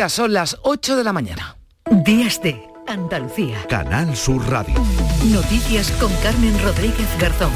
[0.00, 1.58] Ya son las 8 de la mañana.
[2.06, 3.66] Días de Andalucía.
[3.68, 4.72] Canal Sur Radio.
[5.26, 7.52] Noticias con Carmen Rodríguez Garzón.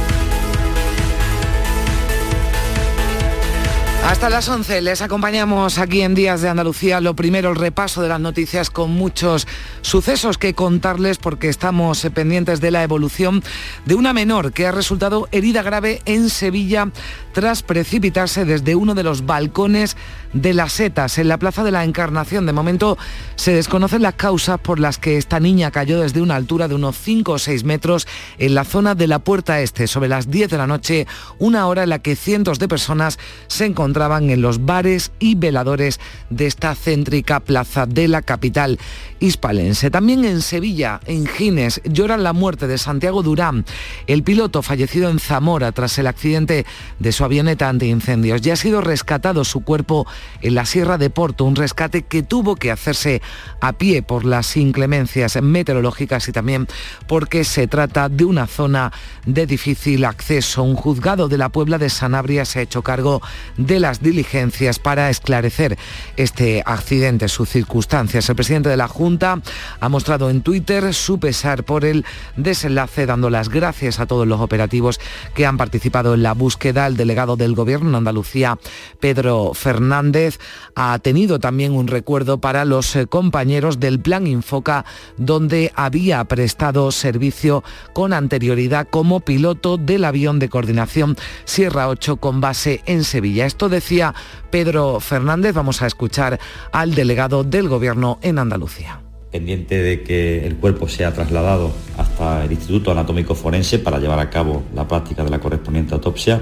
[4.04, 7.00] Hasta las 11 les acompañamos aquí en Días de Andalucía.
[7.00, 9.48] Lo primero, el repaso de las noticias con muchos
[9.80, 13.42] sucesos que contarles porque estamos pendientes de la evolución
[13.86, 16.90] de una menor que ha resultado herida grave en Sevilla
[17.34, 19.96] tras precipitarse desde uno de los balcones
[20.32, 22.46] de las setas en la Plaza de la Encarnación.
[22.46, 22.96] De momento
[23.34, 26.96] se desconocen las causas por las que esta niña cayó desde una altura de unos
[26.96, 28.06] 5 o 6 metros
[28.38, 31.06] en la zona de la Puerta Este, sobre las 10 de la noche,
[31.38, 35.98] una hora en la que cientos de personas se encontraban en los bares y veladores
[36.30, 38.78] de esta céntrica plaza de la capital
[39.24, 39.90] hispalense.
[39.90, 43.64] También en Sevilla, en Gines, lloran la muerte de Santiago Durán,
[44.06, 46.66] el piloto fallecido en Zamora tras el accidente
[46.98, 48.40] de su avioneta antiincendios.
[48.40, 50.06] Ya ha sido rescatado su cuerpo
[50.42, 53.22] en la Sierra de Porto, un rescate que tuvo que hacerse
[53.60, 56.66] a pie por las inclemencias meteorológicas y también
[57.06, 58.92] porque se trata de una zona
[59.26, 60.62] de difícil acceso.
[60.62, 63.22] Un juzgado de la Puebla de Sanabria se ha hecho cargo
[63.56, 65.78] de las diligencias para esclarecer
[66.16, 68.28] este accidente, sus circunstancias.
[68.28, 72.04] El presidente de la Junta ha mostrado en Twitter su pesar por el
[72.36, 75.00] desenlace, dando las gracias a todos los operativos
[75.34, 76.86] que han participado en la búsqueda.
[76.86, 78.58] El delegado del Gobierno en Andalucía,
[79.00, 80.38] Pedro Fernández,
[80.74, 84.84] ha tenido también un recuerdo para los eh, compañeros del Plan Infoca,
[85.16, 87.62] donde había prestado servicio
[87.92, 93.46] con anterioridad como piloto del avión de coordinación Sierra 8 con base en Sevilla.
[93.46, 94.14] Esto decía
[94.50, 95.54] Pedro Fernández.
[95.54, 96.40] Vamos a escuchar
[96.72, 99.03] al delegado del Gobierno en Andalucía
[99.34, 104.30] pendiente de que el cuerpo sea trasladado hasta el Instituto Anatómico Forense para llevar a
[104.30, 106.40] cabo la práctica de la correspondiente autopsia.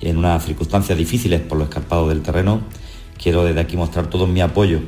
[0.00, 2.62] En unas circunstancias difíciles por lo escarpado del terreno,
[3.22, 4.80] quiero desde aquí mostrar todo mi apoyo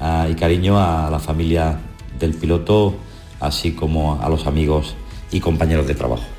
[0.00, 1.78] ah, y cariño a la familia
[2.18, 2.96] del piloto,
[3.38, 4.96] así como a los amigos
[5.30, 6.37] y compañeros de trabajo.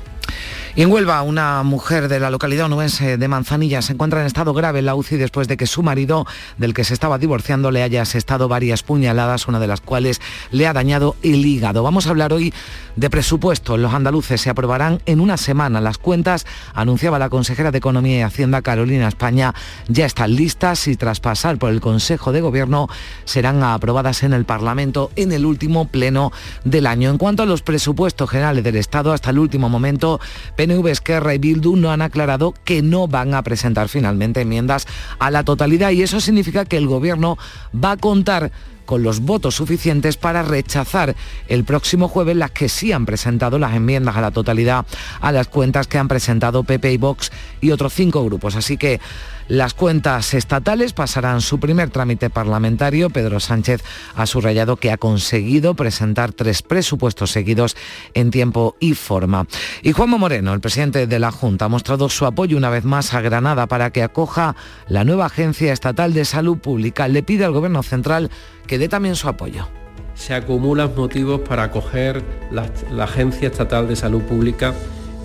[0.76, 4.54] Y en Huelva, una mujer de la localidad onubense de Manzanilla se encuentra en estado
[4.54, 6.26] grave en la UCI después de que su marido,
[6.58, 10.20] del que se estaba divorciando, le haya asestado varias puñaladas, una de las cuales
[10.52, 11.82] le ha dañado el hígado.
[11.82, 12.54] Vamos a hablar hoy
[12.94, 13.76] de presupuesto.
[13.76, 15.80] Los andaluces se aprobarán en una semana.
[15.80, 19.54] Las cuentas, anunciaba la consejera de Economía y Hacienda, Carolina España,
[19.88, 22.88] ya están listas y tras pasar por el Consejo de Gobierno
[23.24, 26.30] serán aprobadas en el Parlamento en el último pleno
[26.64, 27.10] del año.
[27.10, 30.20] En cuanto a los presupuestos generales del Estado, hasta el último momento,
[30.60, 34.86] PNV, Esquerra y Bildu no han aclarado que no van a presentar finalmente enmiendas
[35.18, 37.38] a la totalidad y eso significa que el Gobierno
[37.74, 38.52] va a contar
[38.84, 41.16] con los votos suficientes para rechazar
[41.48, 44.84] el próximo jueves las que sí han presentado las enmiendas a la totalidad
[45.22, 47.32] a las cuentas que han presentado PP y Vox
[47.62, 48.54] y otros cinco grupos.
[48.54, 49.00] Así que
[49.50, 53.10] las cuentas estatales pasarán su primer trámite parlamentario.
[53.10, 53.82] Pedro Sánchez
[54.14, 57.76] ha subrayado que ha conseguido presentar tres presupuestos seguidos
[58.14, 59.48] en tiempo y forma.
[59.82, 63.12] Y Juanmo Moreno, el presidente de la Junta, ha mostrado su apoyo una vez más
[63.12, 64.54] a Granada para que acoja
[64.86, 67.08] la nueva Agencia Estatal de Salud Pública.
[67.08, 68.30] Le pide al Gobierno Central
[68.68, 69.68] que dé también su apoyo
[70.14, 74.74] se acumulan motivos para acoger la, la, Agencia Estatal de Salud Pública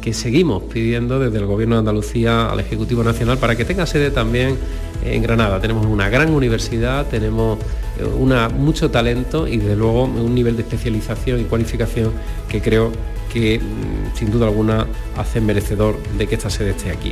[0.05, 4.11] que seguimos pidiendo desde el Gobierno de Andalucía al Ejecutivo Nacional para que tenga sede
[4.11, 4.55] también
[5.03, 5.59] en Granada.
[5.59, 7.57] Tenemos una gran universidad, tenemos
[7.97, 12.11] eh, una, mucho talento y desde luego un nivel de especialización y cualificación
[12.47, 12.91] que creo
[13.33, 14.85] que mm, sin duda alguna
[15.17, 17.11] hace merecedor de que esta sede esté aquí.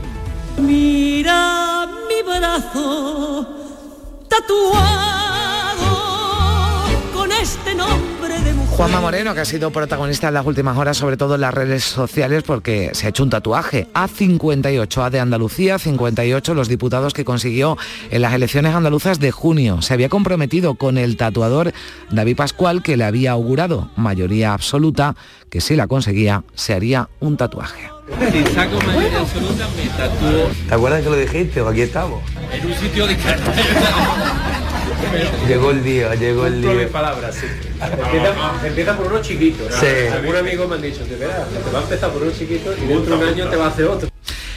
[0.62, 3.48] Mira mi brazo
[4.28, 5.53] tatuado
[8.76, 11.84] Juanma Moreno, que ha sido protagonista en las últimas horas, sobre todo en las redes
[11.84, 13.88] sociales, porque se ha hecho un tatuaje.
[13.94, 17.78] A58, A de Andalucía, 58, los diputados que consiguió
[18.10, 19.84] en las elecciones andaluzas de junio.
[19.84, 21.72] Se había comprometido con el tatuador
[22.10, 25.16] David Pascual, que le había augurado mayoría absoluta,
[25.52, 27.90] que si la conseguía, se haría un tatuaje.
[28.32, 30.50] Si saco mayoría absoluta, me tatúo.
[30.68, 32.24] ¿Te acuerdas que lo dijiste o aquí estamos?
[32.52, 33.16] En un sitio de
[35.48, 36.90] Llegó el día, llegó el día.
[36.90, 37.48] palabras, sí.
[37.82, 39.64] Empieza, empieza, por uno chiquito.
[39.70, 39.76] ¿no?
[39.76, 40.08] Sí.
[40.12, 42.88] Algún amigo me han dicho, te verás, te va a empezar por uno chiquito y
[42.88, 44.10] dentro de un año te va a hacer otro.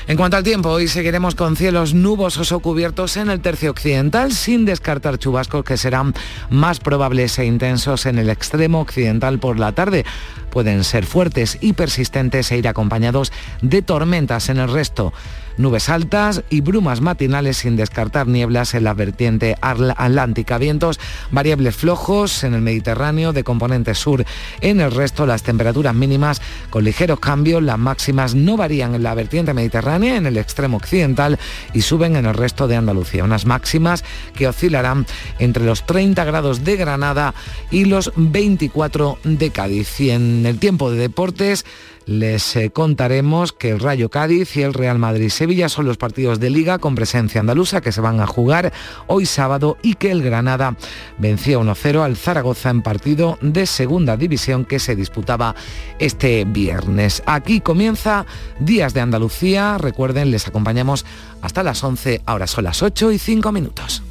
[0.09, 4.31] En cuanto al tiempo, hoy seguiremos con cielos nubosos o cubiertos en el tercio occidental,
[4.31, 6.15] sin descartar chubascos que serán
[6.49, 10.05] más probables e intensos en el extremo occidental por la tarde.
[10.50, 13.32] Pueden ser fuertes y persistentes e ir acompañados
[13.62, 15.12] de tormentas en el resto
[15.56, 20.58] nubes altas y brumas matinales sin descartar nieblas en la vertiente atlántica.
[20.58, 20.99] Vientos
[21.31, 24.25] variables flojos en el Mediterráneo de componente sur.
[24.61, 29.14] En el resto las temperaturas mínimas con ligeros cambios, las máximas no varían en la
[29.14, 31.38] vertiente mediterránea, en el extremo occidental
[31.73, 33.25] y suben en el resto de Andalucía.
[33.25, 34.05] Unas máximas
[34.35, 35.06] que oscilarán
[35.38, 37.35] entre los 30 grados de Granada
[37.70, 40.00] y los 24 de Cádiz.
[40.00, 41.64] Y en el tiempo de deportes,
[42.06, 46.41] les eh, contaremos que el Rayo Cádiz y el Real Madrid Sevilla son los partidos
[46.41, 48.73] de liga con presencia andaluza que se van a jugar
[49.08, 50.76] hoy sábado y que el Granada
[51.19, 55.55] venció 1-0 al Zaragoza en partido de segunda división que se disputaba
[55.99, 57.23] este viernes.
[57.26, 58.25] Aquí comienza
[58.61, 59.76] Días de Andalucía.
[59.79, 61.05] Recuerden, les acompañamos
[61.43, 64.02] hasta las 11, ahora son las 8 y 5 minutos.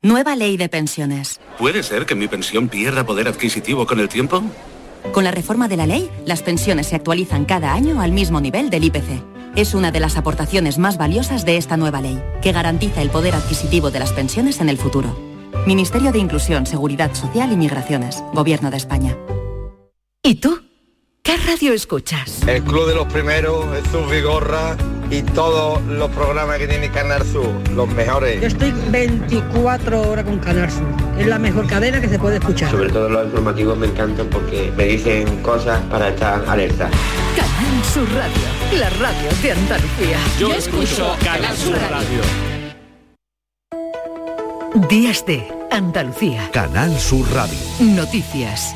[0.00, 1.40] Nueva ley de pensiones.
[1.58, 4.44] ¿Puede ser que mi pensión pierda poder adquisitivo con el tiempo?
[5.10, 8.70] Con la reforma de la ley, las pensiones se actualizan cada año al mismo nivel
[8.70, 9.24] del IPC.
[9.56, 13.34] Es una de las aportaciones más valiosas de esta nueva ley, que garantiza el poder
[13.34, 15.18] adquisitivo de las pensiones en el futuro.
[15.66, 19.16] Ministerio de Inclusión, Seguridad Social y Migraciones, Gobierno de España.
[20.22, 20.60] ¿Y tú?
[21.24, 22.46] ¿Qué radio escuchas?
[22.46, 24.76] El Club de los Primeros, Jesús Vigorra
[25.10, 28.40] y todos los programas que tiene Canal Sur, los mejores.
[28.40, 30.86] Yo estoy 24 horas con Canal Sur.
[31.18, 32.70] Es la mejor cadena que se puede escuchar.
[32.70, 36.90] Sobre todo los informativos me encantan porque me dicen cosas para estar alerta.
[37.36, 40.18] Canal Sur Radio, la radio de Andalucía.
[40.38, 42.20] Yo, escucho Canal Sur Radio.
[44.88, 46.50] Días de Andalucía.
[46.52, 47.58] Canal Sur Radio.
[47.80, 48.74] Noticias.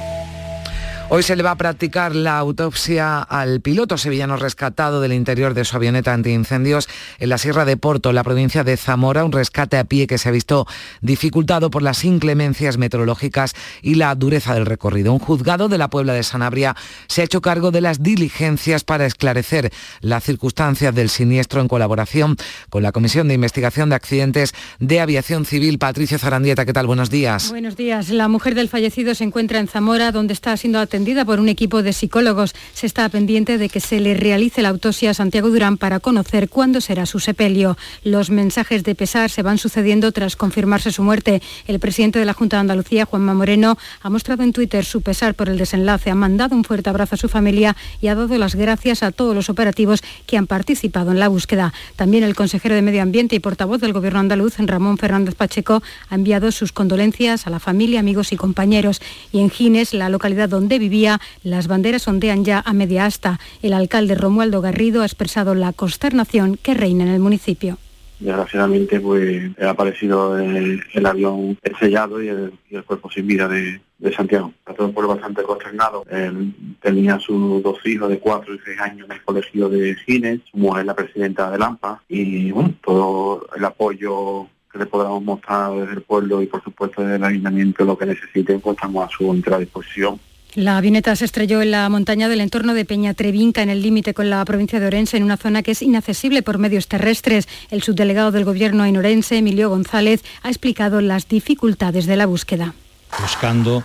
[1.14, 5.66] Hoy se le va a practicar la autopsia al piloto sevillano rescatado del interior de
[5.66, 6.88] su avioneta antiincendios
[7.18, 10.16] en la Sierra de Porto, en la provincia de Zamora, un rescate a pie que
[10.16, 10.66] se ha visto
[11.02, 15.12] dificultado por las inclemencias meteorológicas y la dureza del recorrido.
[15.12, 16.76] Un juzgado de la Puebla de Sanabria
[17.08, 19.70] se ha hecho cargo de las diligencias para esclarecer
[20.00, 22.38] las circunstancias del siniestro en colaboración
[22.70, 25.78] con la Comisión de Investigación de Accidentes de Aviación Civil.
[25.78, 26.86] Patricia Zarandieta, ¿qué tal?
[26.86, 27.50] Buenos días.
[27.50, 28.08] Buenos días.
[28.08, 31.82] La mujer del fallecido se encuentra en Zamora, donde está siendo atendida por un equipo
[31.82, 32.54] de psicólogos.
[32.74, 36.48] Se está pendiente de que se le realice la autopsia a Santiago Durán para conocer
[36.48, 37.76] cuándo será su sepelio.
[38.04, 41.42] Los mensajes de pesar se van sucediendo tras confirmarse su muerte.
[41.66, 45.34] El presidente de la Junta de Andalucía, Juanma Moreno, ha mostrado en Twitter su pesar
[45.34, 48.54] por el desenlace, ha mandado un fuerte abrazo a su familia y ha dado las
[48.54, 51.74] gracias a todos los operativos que han participado en la búsqueda.
[51.96, 56.14] También el consejero de Medio Ambiente y portavoz del Gobierno andaluz, Ramón Fernández Pacheco, ha
[56.14, 59.02] enviado sus condolencias a la familia, amigos y compañeros.
[59.32, 63.38] Y en Gines, la localidad donde vivía, las banderas ondean ya a media asta.
[63.62, 67.78] El alcalde Romualdo Garrido ha expresado la consternación que reina en el municipio
[68.22, 73.80] desgraciadamente pues ha aparecido el, avión estrellado y el, cuerpo sin vida de,
[74.16, 74.52] Santiago.
[74.58, 76.04] Está todo un pueblo bastante consternado.
[76.10, 80.40] Él tenía sus dos hijos de cuatro y seis años en el colegio de Gines,
[80.50, 85.72] su mujer la presidenta de Lampa y bueno, todo el apoyo que le podamos mostrar
[85.72, 89.16] desde el pueblo y por supuesto desde el ayuntamiento lo que necesiten, pues estamos a
[89.16, 90.18] su entera disposición.
[90.54, 94.12] La avioneta se estrelló en la montaña del entorno de Peña Trevinca, en el límite
[94.12, 97.48] con la provincia de Orense, en una zona que es inaccesible por medios terrestres.
[97.70, 102.74] El subdelegado del Gobierno en Orense, Emilio González, ha explicado las dificultades de la búsqueda.
[103.18, 103.82] Buscando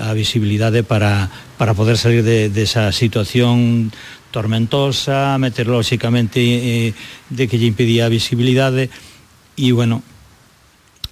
[0.00, 3.90] a visibilidad para, para poder salir de, esa situación
[4.30, 6.94] tormentosa, meteorológicamente eh,
[7.30, 8.72] de que ya impedía visibilidad
[9.56, 10.04] y bueno,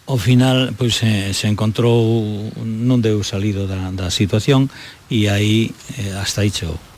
[0.06, 4.68] ao final pois se, se encontrou non deu salido da, da situación
[5.08, 6.93] e aí eh, hasta aí chegou.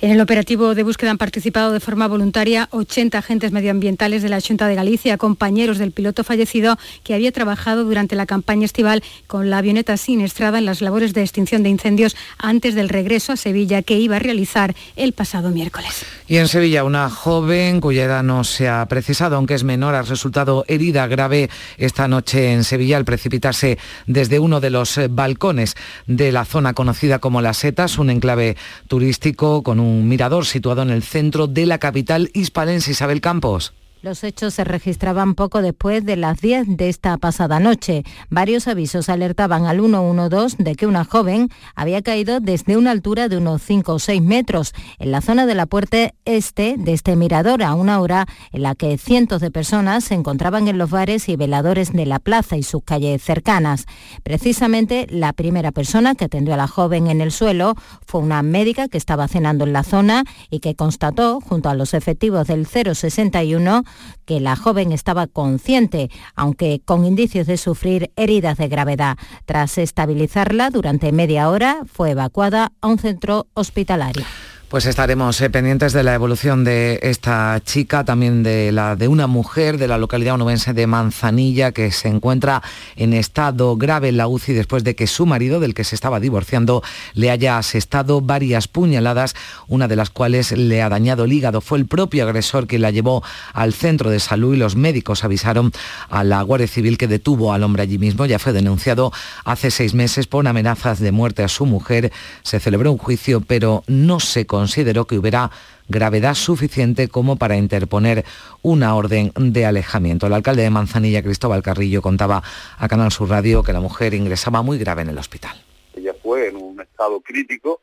[0.00, 4.40] En el operativo de búsqueda han participado de forma voluntaria 80 agentes medioambientales de la
[4.40, 9.50] Junta de Galicia, compañeros del piloto fallecido que había trabajado durante la campaña estival con
[9.50, 13.82] la avioneta siniestrada en las labores de extinción de incendios antes del regreso a Sevilla
[13.82, 16.06] que iba a realizar el pasado miércoles.
[16.28, 20.02] Y en Sevilla, una joven cuya edad no se ha precisado, aunque es menor, ha
[20.02, 25.74] resultado herida grave esta noche en Sevilla al precipitarse desde uno de los balcones
[26.06, 28.56] de la zona conocida como Las Setas, un enclave
[28.86, 33.72] turístico con un un mirador situado en el centro de la capital hispalense Isabel Campos.
[34.00, 38.04] Los hechos se registraban poco después de las 10 de esta pasada noche.
[38.30, 43.38] Varios avisos alertaban al 112 de que una joven había caído desde una altura de
[43.38, 47.64] unos 5 o 6 metros en la zona de la puerta este de este mirador
[47.64, 51.34] a una hora en la que cientos de personas se encontraban en los bares y
[51.34, 53.86] veladores de la plaza y sus calles cercanas.
[54.22, 57.74] Precisamente la primera persona que atendió a la joven en el suelo
[58.06, 61.94] fue una médica que estaba cenando en la zona y que constató, junto a los
[61.94, 63.82] efectivos del 061,
[64.24, 69.16] que la joven estaba consciente, aunque con indicios de sufrir heridas de gravedad.
[69.46, 74.24] Tras estabilizarla durante media hora, fue evacuada a un centro hospitalario.
[74.68, 79.26] Pues estaremos eh, pendientes de la evolución de esta chica, también de la de una
[79.26, 82.62] mujer de la localidad onubense de Manzanilla que se encuentra
[82.94, 86.20] en estado grave en la UCI después de que su marido, del que se estaba
[86.20, 86.82] divorciando,
[87.14, 89.34] le haya asestado varias puñaladas,
[89.68, 91.62] una de las cuales le ha dañado el hígado.
[91.62, 93.22] Fue el propio agresor que la llevó
[93.54, 95.72] al centro de salud y los médicos avisaron
[96.10, 98.26] a la Guardia Civil que detuvo al hombre allí mismo.
[98.26, 99.12] Ya fue denunciado
[99.46, 102.12] hace seis meses por amenazas de muerte a su mujer.
[102.42, 105.52] Se celebró un juicio, pero no se consideró que hubiera
[105.88, 108.24] gravedad suficiente como para interponer
[108.60, 110.26] una orden de alejamiento.
[110.26, 112.42] El alcalde de Manzanilla, Cristóbal Carrillo, contaba
[112.76, 115.56] a Canal Sur Radio que la mujer ingresaba muy grave en el hospital.
[115.94, 117.80] Ella fue en un estado crítico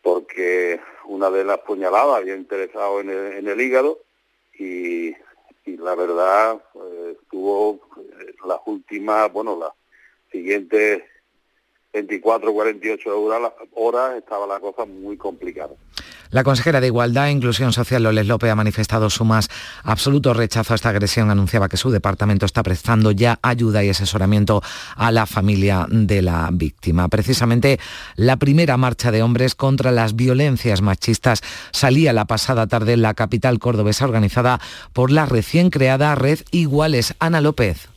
[0.00, 3.98] porque una de las puñaladas había interesado en el, hígado
[4.56, 5.12] y,
[5.66, 7.80] la verdad eh, tuvo
[8.46, 9.72] las últimas, bueno, las
[10.30, 11.02] siguientes
[11.94, 15.74] 24, 48 horas, horas estaba la cosa muy complicada.
[16.30, 19.48] La consejera de Igualdad e Inclusión Social, Loles López, ha manifestado su más
[19.84, 21.30] absoluto rechazo a esta agresión.
[21.30, 24.60] Anunciaba que su departamento está prestando ya ayuda y asesoramiento
[24.96, 27.06] a la familia de la víctima.
[27.06, 27.78] Precisamente
[28.16, 33.14] la primera marcha de hombres contra las violencias machistas salía la pasada tarde en la
[33.14, 34.60] capital cordobesa organizada
[34.92, 37.14] por la recién creada Red Iguales.
[37.20, 37.93] Ana López.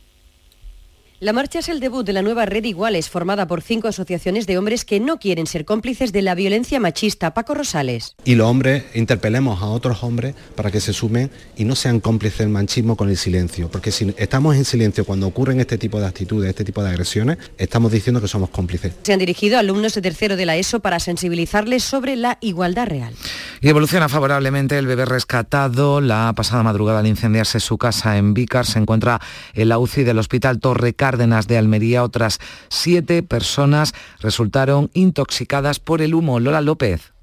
[1.20, 4.56] La marcha es el debut de la nueva Red Iguales, formada por cinco asociaciones de
[4.56, 7.34] hombres que no quieren ser cómplices de la violencia machista.
[7.34, 8.14] Paco Rosales.
[8.24, 12.38] Y los hombres interpelemos a otros hombres para que se sumen y no sean cómplices
[12.38, 13.68] del machismo con el silencio.
[13.68, 17.38] Porque si estamos en silencio cuando ocurren este tipo de actitudes, este tipo de agresiones,
[17.58, 18.92] estamos diciendo que somos cómplices.
[19.02, 22.86] Se han dirigido a alumnos de tercero de la ESO para sensibilizarles sobre la igualdad
[22.86, 23.12] real.
[23.60, 26.00] Y evoluciona favorablemente el bebé rescatado.
[26.00, 29.20] La pasada madrugada al incendiarse su casa en Vícar se encuentra
[29.54, 32.04] en la UCI del Hospital Torre Cárdenas de Almería.
[32.04, 32.38] Otras
[32.68, 36.38] siete personas resultaron intoxicadas por el humo.
[36.38, 37.14] Lola López.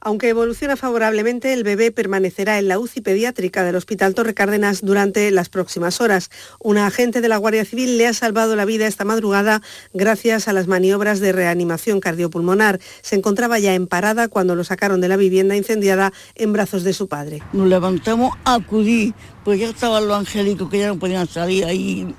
[0.00, 5.28] Aunque evoluciona favorablemente, el bebé permanecerá en la UCI pediátrica del Hospital Torre Cárdenas durante
[5.32, 6.30] las próximas horas.
[6.60, 9.60] Un agente de la Guardia Civil le ha salvado la vida esta madrugada
[9.92, 12.78] gracias a las maniobras de reanimación cardiopulmonar.
[13.02, 16.92] Se encontraba ya en parada cuando lo sacaron de la vivienda incendiada en brazos de
[16.92, 17.42] su padre.
[17.52, 19.14] Nos levantamos a acudir,
[19.44, 22.14] pues ya estaban los angélicos que ya no podían salir ahí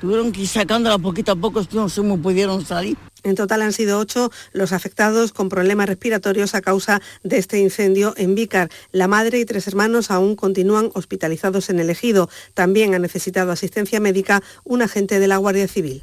[0.00, 2.98] Tuvieron que sacándola poquito a poco, no pudieron salir.
[3.22, 8.12] En total han sido ocho los afectados con problemas respiratorios a causa de este incendio
[8.18, 8.68] en Vícar.
[8.92, 12.28] La madre y tres hermanos aún continúan hospitalizados en el ejido.
[12.52, 16.02] También ha necesitado asistencia médica un agente de la Guardia Civil.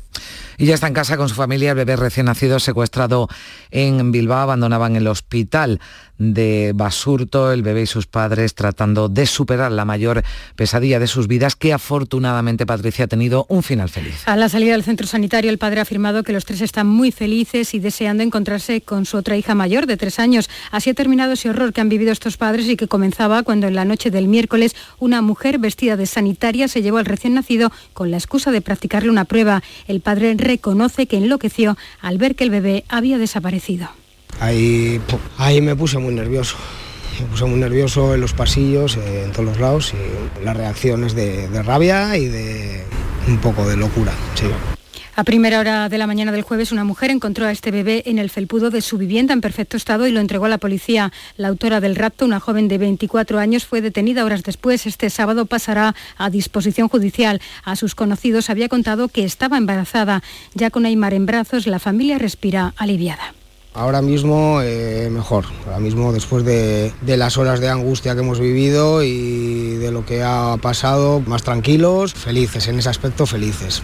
[0.62, 3.28] Y ya está en casa con su familia, el bebé recién nacido secuestrado
[3.72, 5.80] en Bilbao, abandonaban el hospital
[6.20, 10.24] de Basurto, el bebé y sus padres tratando de superar la mayor
[10.56, 14.22] pesadilla de sus vidas, que afortunadamente Patricia ha tenido un final feliz.
[14.28, 17.12] A la salida del centro sanitario, el padre ha afirmado que los tres están muy
[17.12, 20.48] felices y deseando encontrarse con su otra hija mayor de tres años.
[20.70, 23.74] Así ha terminado ese horror que han vivido estos padres y que comenzaba cuando en
[23.74, 28.12] la noche del miércoles una mujer vestida de sanitaria se llevó al recién nacido con
[28.12, 29.64] la excusa de practicarle una prueba.
[29.88, 33.88] El padre reconoce que enloqueció al ver que el bebé había desaparecido.
[34.40, 35.00] Ahí,
[35.38, 36.58] ahí me puse muy nervioso.
[37.20, 41.48] Me puse muy nervioso en los pasillos, en todos los lados, y las reacciones de,
[41.48, 42.84] de rabia y de
[43.28, 44.12] un poco de locura.
[44.36, 44.48] Sí.
[45.14, 48.18] A primera hora de la mañana del jueves, una mujer encontró a este bebé en
[48.18, 51.12] el felpudo de su vivienda en perfecto estado y lo entregó a la policía.
[51.36, 54.88] La autora del rapto, una joven de 24 años, fue detenida horas después.
[54.88, 57.42] Este sábado pasará a disposición judicial.
[57.66, 60.24] A sus conocidos había contado que estaba embarazada.
[60.54, 63.34] Ya con Aymar en brazos, la familia respira aliviada.
[63.74, 68.40] Ahora mismo eh, mejor, ahora mismo después de, de, las horas de angustia que hemos
[68.40, 73.82] vivido y de lo que ha pasado, más tranquilos, felices, en ese aspecto felices.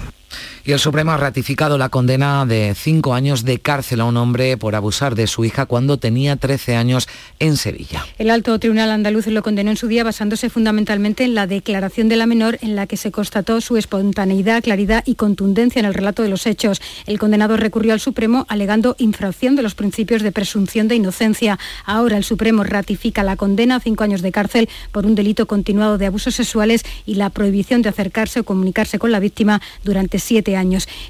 [0.67, 4.57] Y el Supremo ha ratificado la condena de cinco años de cárcel a un hombre
[4.57, 7.07] por abusar de su hija cuando tenía 13 años
[7.39, 8.05] en Sevilla.
[8.17, 12.17] El alto tribunal andaluz lo condenó en su día basándose fundamentalmente en la declaración de
[12.17, 16.21] la menor en la que se constató su espontaneidad, claridad y contundencia en el relato
[16.21, 16.81] de los hechos.
[17.05, 21.57] El condenado recurrió al Supremo alegando infracción de los principios de presunción de inocencia.
[21.85, 25.97] Ahora el Supremo ratifica la condena a cinco años de cárcel por un delito continuado
[25.97, 30.55] de abusos sexuales y la prohibición de acercarse o comunicarse con la víctima durante siete
[30.55, 30.56] años.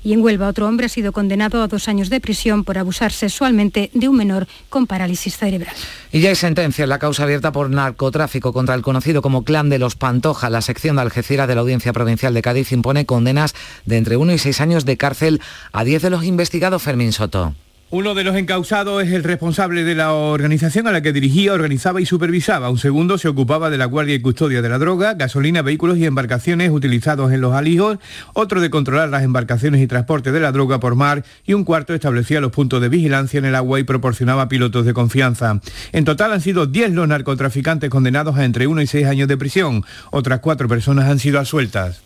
[0.04, 3.12] Y en Huelva otro hombre ha sido condenado a dos años de prisión por abusar
[3.12, 5.76] sexualmente de un menor con parálisis cerebral.
[6.12, 9.70] Y ya hay sentencia en la causa abierta por narcotráfico contra el conocido como Clan
[9.70, 10.50] de los Pantoja.
[10.50, 14.34] La sección de Algeciras de la Audiencia Provincial de Cádiz impone condenas de entre uno
[14.34, 17.54] y seis años de cárcel a diez de los investigados Fermín Soto.
[17.90, 22.02] Uno de los encausados es el responsable de la organización a la que dirigía, organizaba
[22.02, 22.70] y supervisaba.
[22.70, 26.06] Un segundo se ocupaba de la guardia y custodia de la droga, gasolina, vehículos y
[26.06, 27.98] embarcaciones utilizados en los alijos.
[28.34, 31.24] Otro de controlar las embarcaciones y transporte de la droga por mar.
[31.46, 34.94] Y un cuarto establecía los puntos de vigilancia en el agua y proporcionaba pilotos de
[34.94, 35.62] confianza.
[35.94, 39.38] En total han sido 10 los narcotraficantes condenados a entre 1 y 6 años de
[39.38, 39.86] prisión.
[40.12, 42.02] Otras cuatro personas han sido asueltas.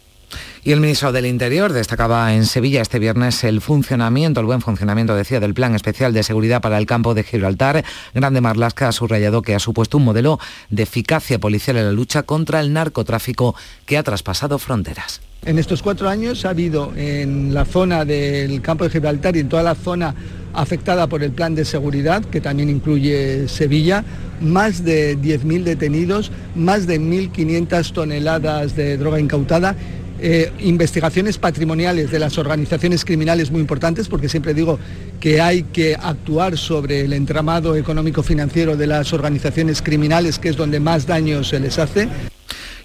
[0.63, 5.15] Y el ministro del Interior destacaba en Sevilla este viernes el funcionamiento, el buen funcionamiento,
[5.15, 7.83] decía, del Plan Especial de Seguridad para el Campo de Gibraltar.
[8.13, 12.23] Grande Marlasca ha subrayado que ha supuesto un modelo de eficacia policial en la lucha
[12.23, 15.21] contra el narcotráfico que ha traspasado fronteras.
[15.43, 19.49] En estos cuatro años ha habido en la zona del campo de Gibraltar y en
[19.49, 20.13] toda la zona
[20.53, 24.03] afectada por el plan de seguridad, que también incluye Sevilla,
[24.39, 29.75] más de 10.000 detenidos, más de 1.500 toneladas de droga incautada
[30.23, 34.77] eh, investigaciones patrimoniales de las organizaciones criminales muy importantes, porque siempre digo
[35.19, 40.79] que hay que actuar sobre el entramado económico-financiero de las organizaciones criminales, que es donde
[40.79, 42.07] más daño se les hace.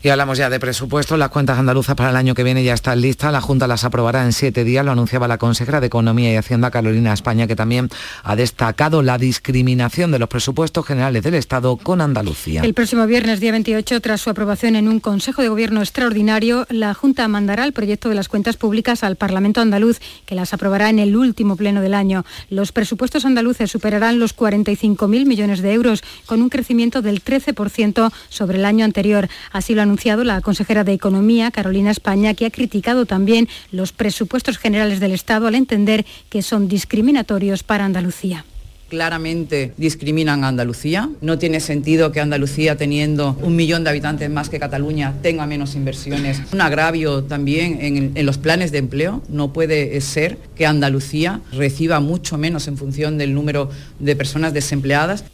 [0.02, 1.18] Y hablamos ya de presupuestos.
[1.18, 3.32] Las cuentas andaluzas para el año que viene ya están listas.
[3.32, 4.84] La Junta las aprobará en siete días.
[4.84, 7.88] Lo anunciaba la consejera de Economía y Hacienda, Carolina España, que también
[8.22, 12.62] ha destacado la discriminación de los presupuestos generales del Estado con Andalucía.
[12.62, 16.94] El próximo viernes, día 28, tras su aprobación en un Consejo de Gobierno extraordinario, la
[16.94, 20.98] Junta mandará el proyecto de las cuentas públicas al Parlamento andaluz, que las aprobará en
[20.98, 22.24] el último pleno del año.
[22.50, 28.58] Los presupuestos andaluces superarán los 45.000 millones de euros, con un crecimiento del 13% sobre
[28.58, 29.28] el año anterior.
[29.52, 34.58] Así lo anunció la consejera de Economía, Carolina España, que ha criticado también los presupuestos
[34.58, 38.44] generales del Estado al entender que son discriminatorios para Andalucía
[38.88, 41.10] claramente discriminan a Andalucía.
[41.20, 45.74] No tiene sentido que Andalucía, teniendo un millón de habitantes más que Cataluña, tenga menos
[45.74, 46.40] inversiones.
[46.52, 49.22] Un agravio también en, en, los planes de empleo.
[49.28, 55.24] No puede ser que Andalucía reciba mucho menos en función del número de personas desempleadas.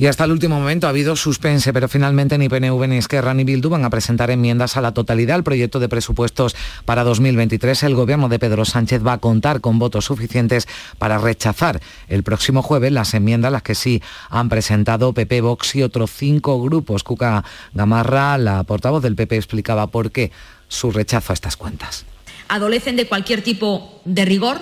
[0.00, 3.44] Y hasta el último momento ha habido suspense, pero finalmente ni PNV ni Esquerra ni
[3.44, 7.82] Bildu van a presentar enmiendas a la totalidad al proyecto de presupuestos para 2023.
[7.82, 10.66] El gobierno de Pedro Sánchez va a contar con votos suficientes
[10.96, 15.82] para rechazar el próximo jueves las enmiendas, las que sí han presentado PP, Vox y
[15.82, 17.04] otros cinco grupos.
[17.04, 20.32] Cuca Gamarra, la portavoz del PP, explicaba por qué
[20.68, 22.06] su rechazo a estas cuentas
[22.50, 24.60] adolecen de cualquier tipo de rigor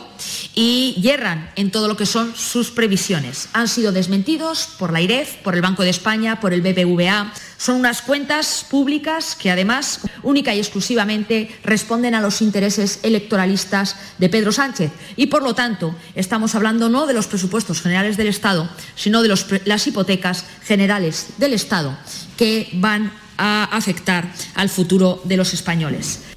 [0.55, 3.49] y yerran en todo lo que son sus previsiones.
[3.55, 7.33] Han sido desmentidos por la IREF, por el Banco de España, por el BBVA.
[7.57, 14.29] Son unas cuentas públicas que además única y exclusivamente responden a los intereses electoralistas de
[14.29, 14.93] Pedro Sánchez.
[15.17, 19.35] Y por lo tanto estamos hablando no de los presupuestos generales del Estado, sino de
[19.65, 21.97] las hipotecas generales del Estado
[22.37, 26.28] que van a afectar al futuro de los españoles.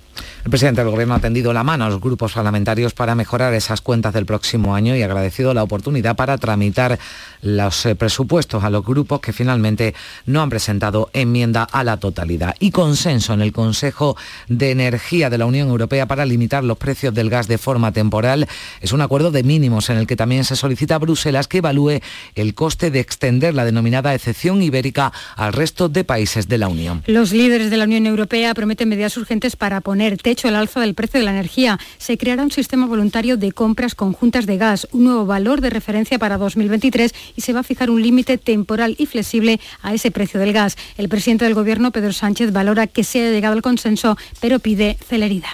[0.44, 3.80] El presidente del Gobierno ha tendido la mano a los grupos parlamentarios para mejorar esas
[3.80, 6.98] cuentas del próximo año y ha agradecido la oportunidad para tramitar
[7.44, 9.94] los eh, presupuestos a los grupos que finalmente
[10.26, 12.56] no han presentado enmienda a la totalidad.
[12.60, 17.14] Y consenso en el Consejo de Energía de la Unión Europea para limitar los precios
[17.14, 18.48] del gas de forma temporal.
[18.82, 22.00] Es un acuerdo de mínimos en el que también se solicita a Bruselas que evalúe
[22.34, 27.04] el coste de extender la denominada excepción ibérica al resto de países de la Unión.
[27.06, 30.94] Los líderes de la Unión Europea prometen medidas urgentes para poner hecho el alza del
[30.94, 31.80] precio de la energía.
[31.98, 36.18] Se creará un sistema voluntario de compras conjuntas de gas, un nuevo valor de referencia
[36.20, 40.40] para 2023 y se va a fijar un límite temporal y flexible a ese precio
[40.40, 40.78] del gas.
[40.98, 44.98] El presidente del Gobierno, Pedro Sánchez, valora que se haya llegado al consenso, pero pide
[45.08, 45.52] celeridad.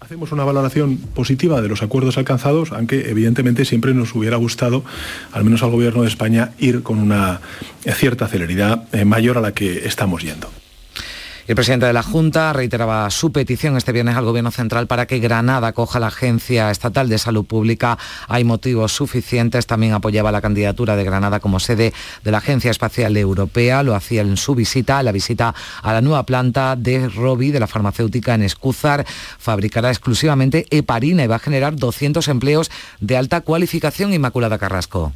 [0.00, 4.84] Hacemos una valoración positiva de los acuerdos alcanzados, aunque evidentemente siempre nos hubiera gustado,
[5.32, 7.40] al menos al Gobierno de España, ir con una
[7.80, 10.50] cierta celeridad eh, mayor a la que estamos yendo.
[11.46, 15.18] El presidente de la Junta reiteraba su petición este viernes al Gobierno Central para que
[15.18, 17.98] Granada coja la Agencia Estatal de Salud Pública.
[18.28, 19.66] Hay motivos suficientes.
[19.66, 23.82] También apoyaba la candidatura de Granada como sede de la Agencia Espacial Europea.
[23.82, 27.66] Lo hacía en su visita, la visita a la nueva planta de Robi de la
[27.66, 29.04] farmacéutica en Escúzar.
[29.38, 34.14] Fabricará exclusivamente heparina y va a generar 200 empleos de alta cualificación.
[34.14, 35.12] Inmaculada Carrasco.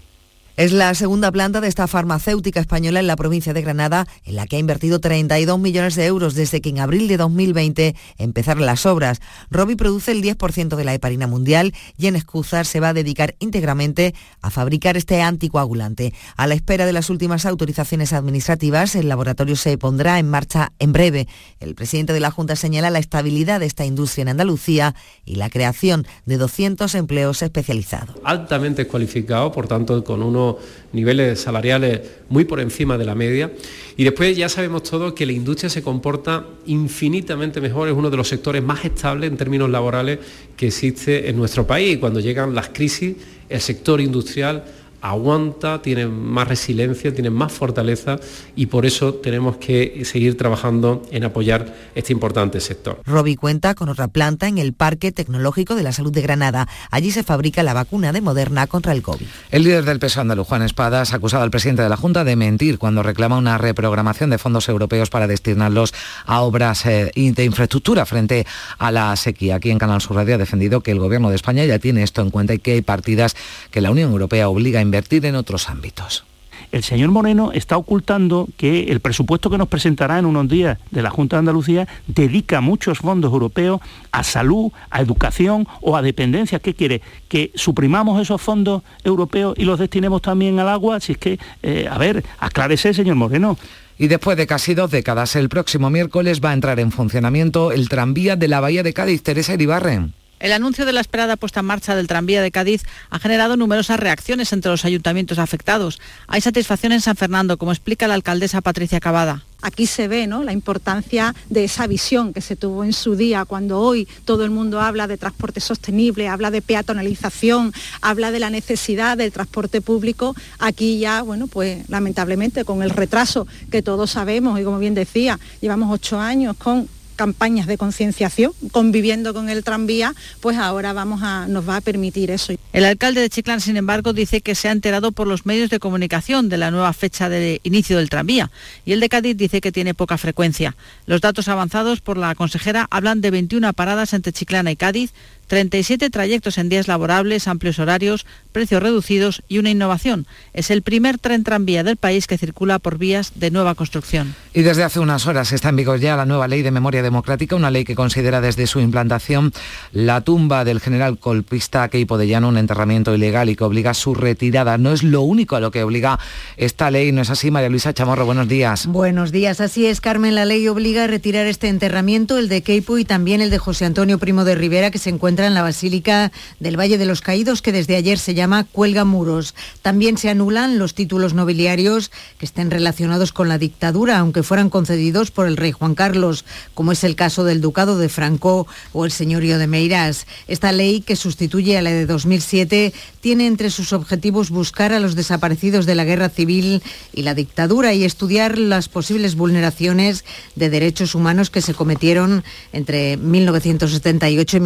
[0.58, 4.44] Es la segunda planta de esta farmacéutica española en la provincia de Granada, en la
[4.48, 8.84] que ha invertido 32 millones de euros desde que en abril de 2020 empezaron las
[8.84, 9.20] obras.
[9.52, 13.36] Robi produce el 10% de la heparina mundial y en Escúzar se va a dedicar
[13.38, 16.12] íntegramente a fabricar este anticoagulante.
[16.36, 20.92] A la espera de las últimas autorizaciones administrativas, el laboratorio se pondrá en marcha en
[20.92, 21.28] breve.
[21.60, 25.50] El presidente de la Junta señala la estabilidad de esta industria en Andalucía y la
[25.50, 28.16] creación de 200 empleos especializados.
[28.24, 30.47] Altamente cualificado, por tanto, con unos
[30.92, 33.52] niveles salariales muy por encima de la media.
[33.96, 38.16] Y después ya sabemos todos que la industria se comporta infinitamente mejor, es uno de
[38.16, 40.18] los sectores más estables en términos laborales
[40.56, 41.98] que existe en nuestro país.
[41.98, 43.16] Cuando llegan las crisis,
[43.48, 44.64] el sector industrial
[45.00, 48.18] aguanta, tiene más resiliencia, tiene más fortaleza
[48.56, 53.00] y por eso tenemos que seguir trabajando en apoyar este importante sector.
[53.04, 56.68] Robi cuenta con otra planta en el Parque Tecnológico de la Salud de Granada.
[56.90, 59.26] Allí se fabrica la vacuna de Moderna contra el COVID.
[59.50, 62.36] El líder del PSOE andaluz, Juan Espadas, ha acusado al presidente de la Junta de
[62.36, 65.94] mentir cuando reclama una reprogramación de fondos europeos para destinarlos
[66.26, 68.46] a obras eh, de infraestructura frente
[68.78, 69.56] a la sequía.
[69.56, 72.22] Aquí en Canal Sur Radio ha defendido que el Gobierno de España ya tiene esto
[72.22, 73.36] en cuenta y que hay partidas
[73.70, 76.24] que la Unión Europea obliga a invertir en otros ámbitos
[76.72, 81.02] el señor Moreno está ocultando que el presupuesto que nos presentará en unos días de
[81.02, 83.80] la Junta de Andalucía dedica muchos fondos europeos
[84.12, 86.58] a salud, a educación o a dependencia.
[86.58, 87.00] ¿Qué quiere?
[87.28, 91.00] ¿Que suprimamos esos fondos europeos y los destinemos también al agua?
[91.00, 93.56] Si es que, eh, a ver, aclárese, señor Moreno.
[93.98, 97.88] Y después de casi dos décadas, el próximo miércoles va a entrar en funcionamiento el
[97.88, 100.14] tranvía de la Bahía de Cádiz, Teresa Iribarren.
[100.40, 103.98] El anuncio de la esperada puesta en marcha del tranvía de Cádiz ha generado numerosas
[103.98, 106.00] reacciones entre los ayuntamientos afectados.
[106.28, 109.42] Hay satisfacción en San Fernando, como explica la alcaldesa Patricia Cavada.
[109.60, 110.44] Aquí se ve ¿no?
[110.44, 114.50] la importancia de esa visión que se tuvo en su día, cuando hoy todo el
[114.50, 120.36] mundo habla de transporte sostenible, habla de peatonalización, habla de la necesidad del transporte público.
[120.60, 125.40] Aquí ya, bueno, pues lamentablemente con el retraso que todos sabemos y como bien decía,
[125.60, 131.46] llevamos ocho años con campañas de concienciación, conviviendo con el tranvía, pues ahora vamos a,
[131.48, 132.54] nos va a permitir eso.
[132.72, 135.80] El alcalde de Chiclán, sin embargo, dice que se ha enterado por los medios de
[135.80, 138.50] comunicación de la nueva fecha de inicio del tranvía
[138.86, 140.76] y el de Cádiz dice que tiene poca frecuencia.
[141.06, 145.12] Los datos avanzados por la consejera hablan de 21 paradas entre Chiclana y Cádiz,
[145.48, 150.26] 37 trayectos en días laborables, amplios horarios, precios reducidos y una innovación.
[150.52, 154.34] Es el primer tren tranvía del país que circula por vías de nueva construcción.
[154.54, 157.56] Y desde hace unas horas está en vigor ya la nueva ley de memoria democrática,
[157.56, 159.52] una ley que considera desde su implantación
[159.92, 163.94] la tumba del general colpista Keipo de Llano un enterramiento ilegal y que obliga a
[163.94, 164.78] su retirada.
[164.78, 166.18] No es lo único a lo que obliga
[166.56, 168.26] esta ley, ¿no es así, María Luisa Chamorro?
[168.26, 168.86] Buenos días.
[168.86, 170.34] Buenos días, así es, Carmen.
[170.34, 173.86] La ley obliga a retirar este enterramiento, el de Keipo y también el de José
[173.86, 177.62] Antonio Primo de Rivera, que se encuentra en la Basílica del Valle de los Caídos,
[177.62, 179.54] que desde ayer se llama Cuelga Muros.
[179.82, 185.30] También se anulan los títulos nobiliarios que estén relacionados con la dictadura, aunque fueran concedidos
[185.30, 189.12] por el rey Juan Carlos, como es el caso del Ducado de Franco o el
[189.12, 190.26] Señorío de Meirás.
[190.46, 195.14] Esta ley, que sustituye a la de 2007, tiene entre sus objetivos buscar a los
[195.14, 200.24] desaparecidos de la guerra civil y la dictadura y estudiar las posibles vulneraciones
[200.56, 204.60] de derechos humanos que se cometieron entre 1978 y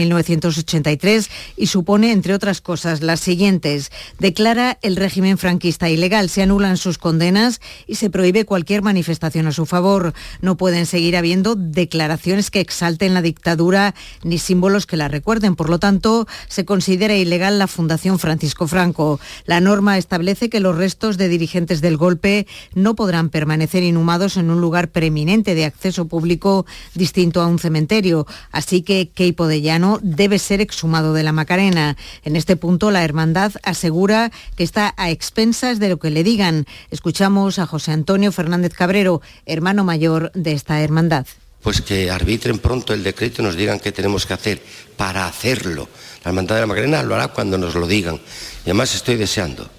[0.62, 3.90] 1980 y supone, entre otras cosas, las siguientes.
[4.18, 9.52] Declara el régimen franquista ilegal, se anulan sus condenas y se prohíbe cualquier manifestación a
[9.52, 10.14] su favor.
[10.40, 15.56] No pueden seguir habiendo declaraciones que exalten la dictadura ni símbolos que la recuerden.
[15.56, 19.20] Por lo tanto, se considera ilegal la Fundación Francisco Franco.
[19.46, 24.50] La norma establece que los restos de dirigentes del golpe no podrán permanecer inhumados en
[24.50, 28.26] un lugar preeminente de acceso público distinto a un cementerio.
[28.50, 31.96] Así que Keipo de Llano debe ser exhumado de la Macarena.
[32.24, 36.66] En este punto, la hermandad asegura que está a expensas de lo que le digan.
[36.90, 41.26] Escuchamos a José Antonio Fernández Cabrero, hermano mayor de esta hermandad.
[41.62, 44.62] Pues que arbitren pronto el decreto y nos digan qué tenemos que hacer
[44.96, 45.88] para hacerlo.
[46.24, 48.16] La hermandad de la Macarena lo hará cuando nos lo digan.
[48.64, 49.70] Y además estoy deseando.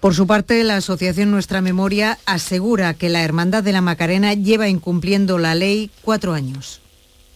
[0.00, 4.68] Por su parte, la Asociación Nuestra Memoria asegura que la Hermandad de la Macarena lleva
[4.68, 6.80] incumpliendo la ley cuatro años.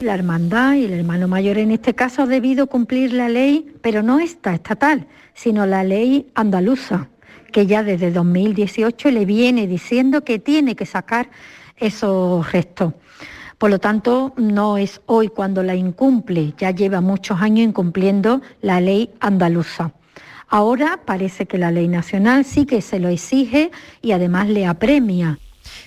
[0.00, 4.02] La hermandad y el hermano mayor en este caso ha debido cumplir la ley, pero
[4.02, 7.10] no esta estatal, sino la ley andaluza,
[7.52, 11.28] que ya desde 2018 le viene diciendo que tiene que sacar
[11.76, 12.94] esos restos.
[13.58, 18.80] Por lo tanto, no es hoy cuando la incumple, ya lleva muchos años incumpliendo la
[18.80, 19.92] ley andaluza.
[20.48, 25.38] Ahora parece que la ley nacional sí que se lo exige y además le apremia.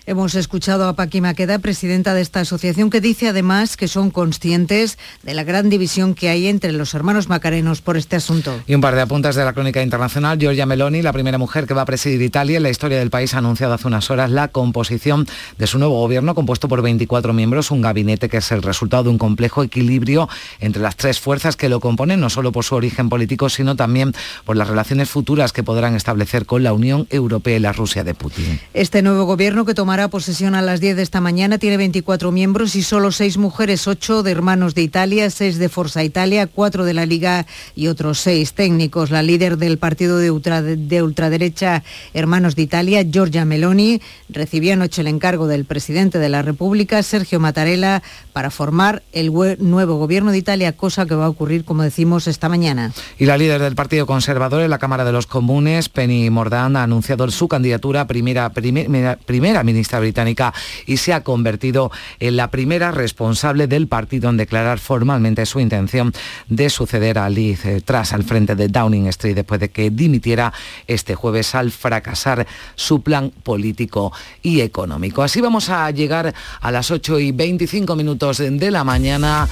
[0.06, 4.98] Hemos escuchado a Paqui Maqueda, presidenta de esta asociación, que dice además que son conscientes
[5.24, 8.60] de la gran división que hay entre los hermanos macarenos por este asunto.
[8.68, 10.40] Y un par de apuntes de la crónica internacional.
[10.40, 13.34] Giorgia Meloni, la primera mujer que va a presidir Italia en la historia del país,
[13.34, 17.72] ha anunciado hace unas horas la composición de su nuevo gobierno, compuesto por 24 miembros,
[17.72, 20.28] un gabinete que es el resultado de un complejo equilibrio
[20.60, 24.14] entre las tres fuerzas que lo componen, no solo por su origen político, sino también
[24.46, 28.14] por las relaciones futuras que podrán establecer con la Unión Europea y la Rusia de
[28.14, 28.60] Putin.
[28.74, 32.76] Este nuevo gobierno gobierno tomará posesión a las 10 de esta mañana tiene 24 miembros
[32.76, 36.94] y solo 6 mujeres, 8 de Hermanos de Italia, 6 de Forza Italia, 4 de
[36.94, 39.12] la Liga y otros 6 técnicos.
[39.12, 41.84] La líder del partido de, de ultraderecha
[42.14, 47.40] Hermanos de Italia, Giorgia Meloni, recibió anoche el encargo del presidente de la República, Sergio
[47.40, 52.28] Mattarella, para formar el nuevo gobierno de Italia, cosa que va a ocurrir, como decimos,
[52.28, 52.92] esta mañana.
[53.18, 56.84] Y la líder del Partido Conservador en la Cámara de los Comunes, Penny Mordaunt, ha
[56.84, 60.54] anunciado su candidatura a primera, primera ministra británica
[60.86, 66.14] y se ha convertido en la primera responsable del partido en declarar formalmente su intención
[66.48, 70.54] de suceder a Liz eh, tras al frente de Downing Street después de que dimitiera
[70.88, 72.46] este jueves al fracasar
[72.76, 75.24] su plan político y económico.
[75.24, 79.48] Así vamos a llegar a las 8 y 25 minutos de la mañana.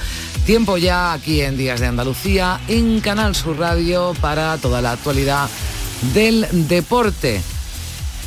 [0.46, 5.48] Tiempo ya aquí en Días de Andalucía, en Canal Sur Radio, para toda la actualidad
[6.14, 7.40] del deporte.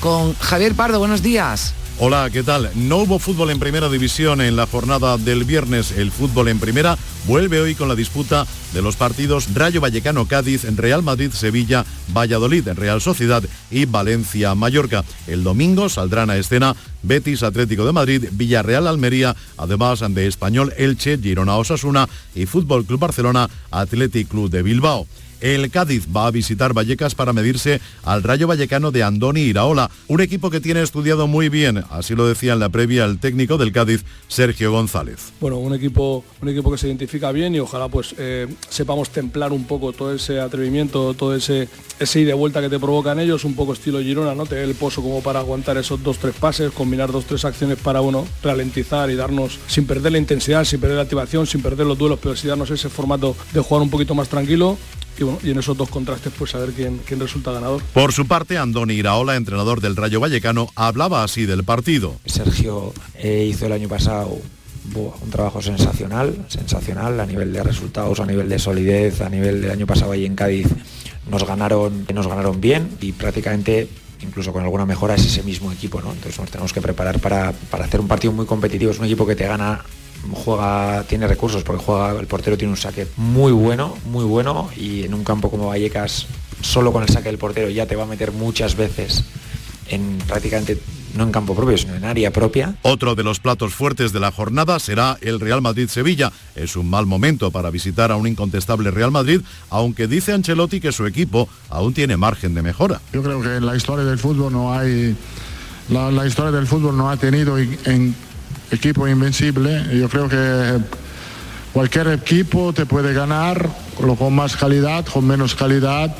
[0.06, 1.74] Con Javier Pardo, buenos días.
[1.98, 2.70] Hola, ¿qué tal?
[2.76, 5.94] No hubo fútbol en primera división en la jornada del viernes.
[5.94, 11.02] El fútbol en primera vuelve hoy con la disputa de los partidos Rayo Vallecano-Cádiz, Real
[11.02, 15.04] Madrid-Sevilla, Valladolid, Real Sociedad y Valencia-Mallorca.
[15.26, 21.18] El domingo saldrán a escena Betis Atlético de Madrid, Villarreal Almería, además de Español Elche,
[21.18, 25.08] Girona Osasuna y Fútbol Club Barcelona, Athletic Club de Bilbao.
[25.42, 30.22] El Cádiz va a visitar Vallecas para medirse al Rayo Vallecano de Andoni Iraola, un
[30.22, 33.72] equipo que tiene estudiado muy bien, así lo decía en la previa el técnico del
[33.72, 35.34] Cádiz, Sergio González.
[35.42, 39.52] Bueno, un equipo, un equipo que se identifica bien y ojalá pues eh, sepamos templar
[39.52, 41.68] un poco todo ese atrevimiento, todo ese,
[42.00, 44.46] ese ida y vuelta que te provocan ellos, un poco estilo Girona, ¿no?
[44.46, 48.02] Tener el pozo como para aguantar esos dos, tres pases, combinar dos, tres acciones para
[48.02, 51.98] uno, ralentizar y darnos, sin perder la intensidad, sin perder la activación, sin perder los
[51.98, 54.78] duelos, pero sí darnos ese formato de jugar un poquito más tranquilo
[55.18, 57.82] y, en esos dos contrastes pues a ver quién, quién resulta ganador.
[57.94, 62.16] Por su parte, Andoni Iraola, entrenador del Rayo Vallecano, hablaba así del partido.
[62.26, 64.38] Sergio eh, hizo el año pasado
[64.94, 69.72] un trabajo sensacional, sensacional a nivel de resultados, a nivel de solidez, a nivel del
[69.72, 70.68] año pasado ahí en Cádiz
[71.30, 73.88] nos ganaron, nos ganaron bien y prácticamente
[74.22, 76.12] incluso con alguna mejora es ese mismo equipo, ¿no?
[76.12, 79.26] Entonces nos tenemos que preparar para, para hacer un partido muy competitivo, es un equipo
[79.26, 79.84] que te gana
[80.32, 85.04] juega, tiene recursos porque juega, el portero tiene un saque muy bueno, muy bueno y
[85.04, 86.28] en un campo como Vallecas,
[86.62, 89.24] solo con el saque del portero ya te va a meter muchas veces
[89.90, 90.80] en prácticamente
[91.16, 92.76] no en campo propio, sino en área propia.
[92.82, 96.32] Otro de los platos fuertes de la jornada será el Real Madrid-Sevilla.
[96.56, 100.92] Es un mal momento para visitar a un incontestable Real Madrid, aunque dice Ancelotti que
[100.92, 103.02] su equipo aún tiene margen de mejora.
[103.14, 105.16] Yo creo que en la historia del fútbol no hay...
[105.88, 108.16] La, historia del fútbol no ha tenido en,
[108.72, 109.86] equipo invencible.
[109.98, 110.80] Yo creo que
[111.74, 113.70] cualquier equipo te puede ganar
[114.18, 116.16] con más calidad, con menos calidad,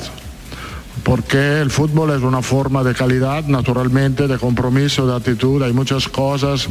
[1.02, 5.62] porque el fútbol es una forma de calidad, naturalmente, de compromiso, de actitud.
[5.62, 6.68] Hay muchas cosas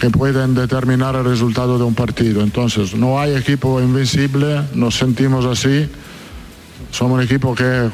[0.00, 2.42] que pueden determinar el resultado de un partido.
[2.42, 5.88] Entonces, no hay equipo invencible, nos sentimos así.
[6.90, 7.88] Somos un equipo que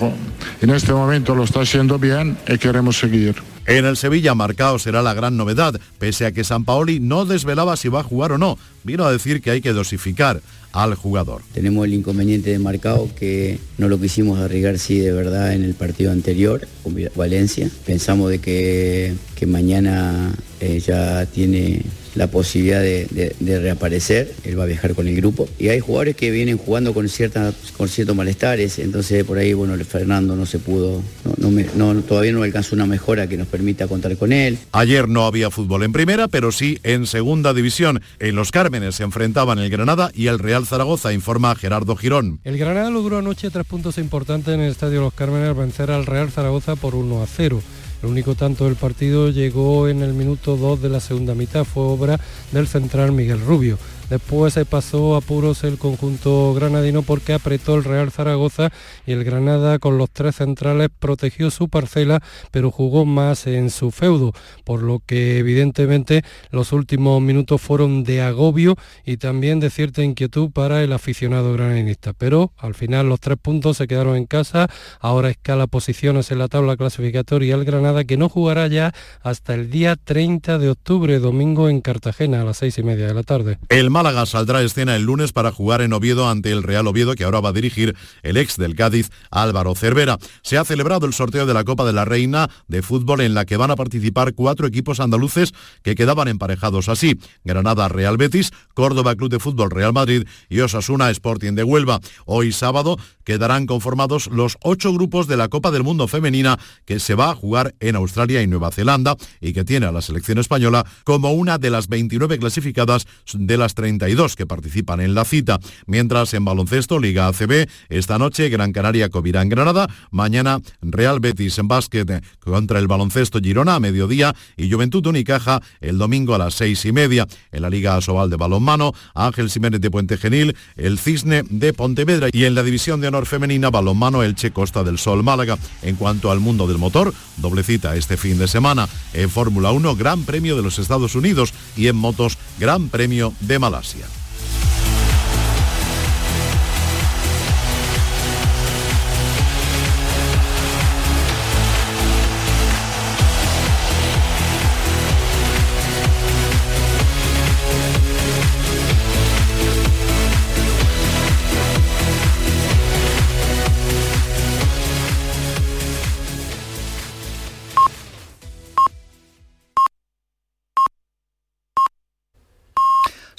[0.61, 3.56] en este momento lo está haciendo bien y queremos seguir.
[3.67, 7.77] En el Sevilla Marcao será la gran novedad, pese a que San Paoli no desvelaba
[7.77, 8.59] si va a jugar o no.
[8.85, 10.41] Vino a decir que hay que dosificar
[10.77, 11.43] al jugador.
[11.53, 15.75] Tenemos el inconveniente de Marcao que no lo quisimos arriesgar sí de verdad en el
[15.75, 17.71] partido anterior con Valencia.
[17.87, 21.83] Pensamos de que, que mañana eh, ya tiene
[22.17, 25.49] la posibilidad de, reaparecer, él va a viajar con el grupo.
[25.59, 29.77] Y hay jugadores que vienen jugando con, cierta, con ciertos malestares, entonces por ahí, bueno,
[29.85, 31.03] Fernando no se pudo,
[31.37, 34.59] no, todavía no alcanzó una mejora que nos permita contar con él.
[34.73, 38.01] Ayer no había fútbol en primera, pero sí en segunda división.
[38.19, 42.41] En Los Cármenes se enfrentaban el Granada y el Real Zaragoza, informa Gerardo Girón.
[42.45, 46.07] El Granada logró anoche tres puntos importantes en el Estadio Los Cármenes al vencer al
[46.07, 47.63] Real Zaragoza por 1 a 0.
[48.03, 51.85] El único tanto del partido llegó en el minuto 2 de la segunda mitad, fue
[51.85, 52.21] obra
[52.53, 53.79] del central Miguel Rubio.
[54.11, 58.71] Después se pasó a puros el conjunto granadino porque apretó el Real Zaragoza
[59.05, 63.91] y el Granada con los tres centrales protegió su parcela, pero jugó más en su
[63.91, 64.33] feudo,
[64.65, 70.51] por lo que evidentemente los últimos minutos fueron de agobio y también de cierta inquietud
[70.53, 72.13] para el aficionado granadinista.
[72.13, 74.69] Pero al final los tres puntos se quedaron en casa,
[75.01, 79.71] ahora escala posiciones en la tabla clasificatoria el Granada que no jugará ya hasta el
[79.71, 83.59] día 30 de octubre, domingo en Cartagena a las seis y media de la tarde.
[83.97, 87.41] Málaga saldrá escena el lunes para jugar en Oviedo ante el Real Oviedo, que ahora
[87.41, 90.19] va a dirigir el ex del Cádiz, Álvaro Cervera.
[90.43, 93.47] Se ha celebrado el sorteo de la Copa de la Reina de fútbol en la
[93.47, 97.19] que van a participar cuatro equipos andaluces que quedaban emparejados así.
[97.43, 102.01] Granada Real Betis, Córdoba Club de Fútbol Real Madrid y Osasuna Sporting de Huelva.
[102.27, 107.15] Hoy sábado quedarán conformados los ocho grupos de la Copa del Mundo Femenina que se
[107.15, 110.85] va a jugar en Australia y Nueva Zelanda y que tiene a la selección española
[111.05, 115.61] como una de las 29 clasificadas de las 32 que participan en la cita.
[115.87, 121.59] Mientras en baloncesto, Liga ACB, esta noche Gran Canaria Covirá en Granada, mañana Real Betis
[121.59, 126.55] en básquet contra el baloncesto Girona a mediodía y Juventud Unicaja el domingo a las
[126.55, 127.29] seis y media.
[127.53, 132.29] En la Liga Asobal de balonmano, Ángel Jiménez de Puente Genil, el Cisne de Pontevedra
[132.33, 135.59] y en la división de honor femenina balonmano Elche Costa del Sol Málaga.
[135.83, 138.89] En cuanto al mundo del motor, doble cita este fin de semana.
[139.13, 143.59] En Fórmula 1, Gran Premio de los Estados Unidos y en motos, Gran Premio de
[143.77, 144.26] palasia.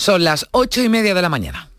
[0.07, 1.69] Son las ocho y media de la mañana.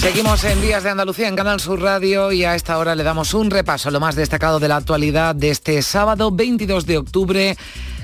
[0.00, 3.34] Seguimos en Días de Andalucía en Canal Sur Radio y a esta hora le damos
[3.34, 7.56] un repaso a lo más destacado de la actualidad de este sábado 22 de octubre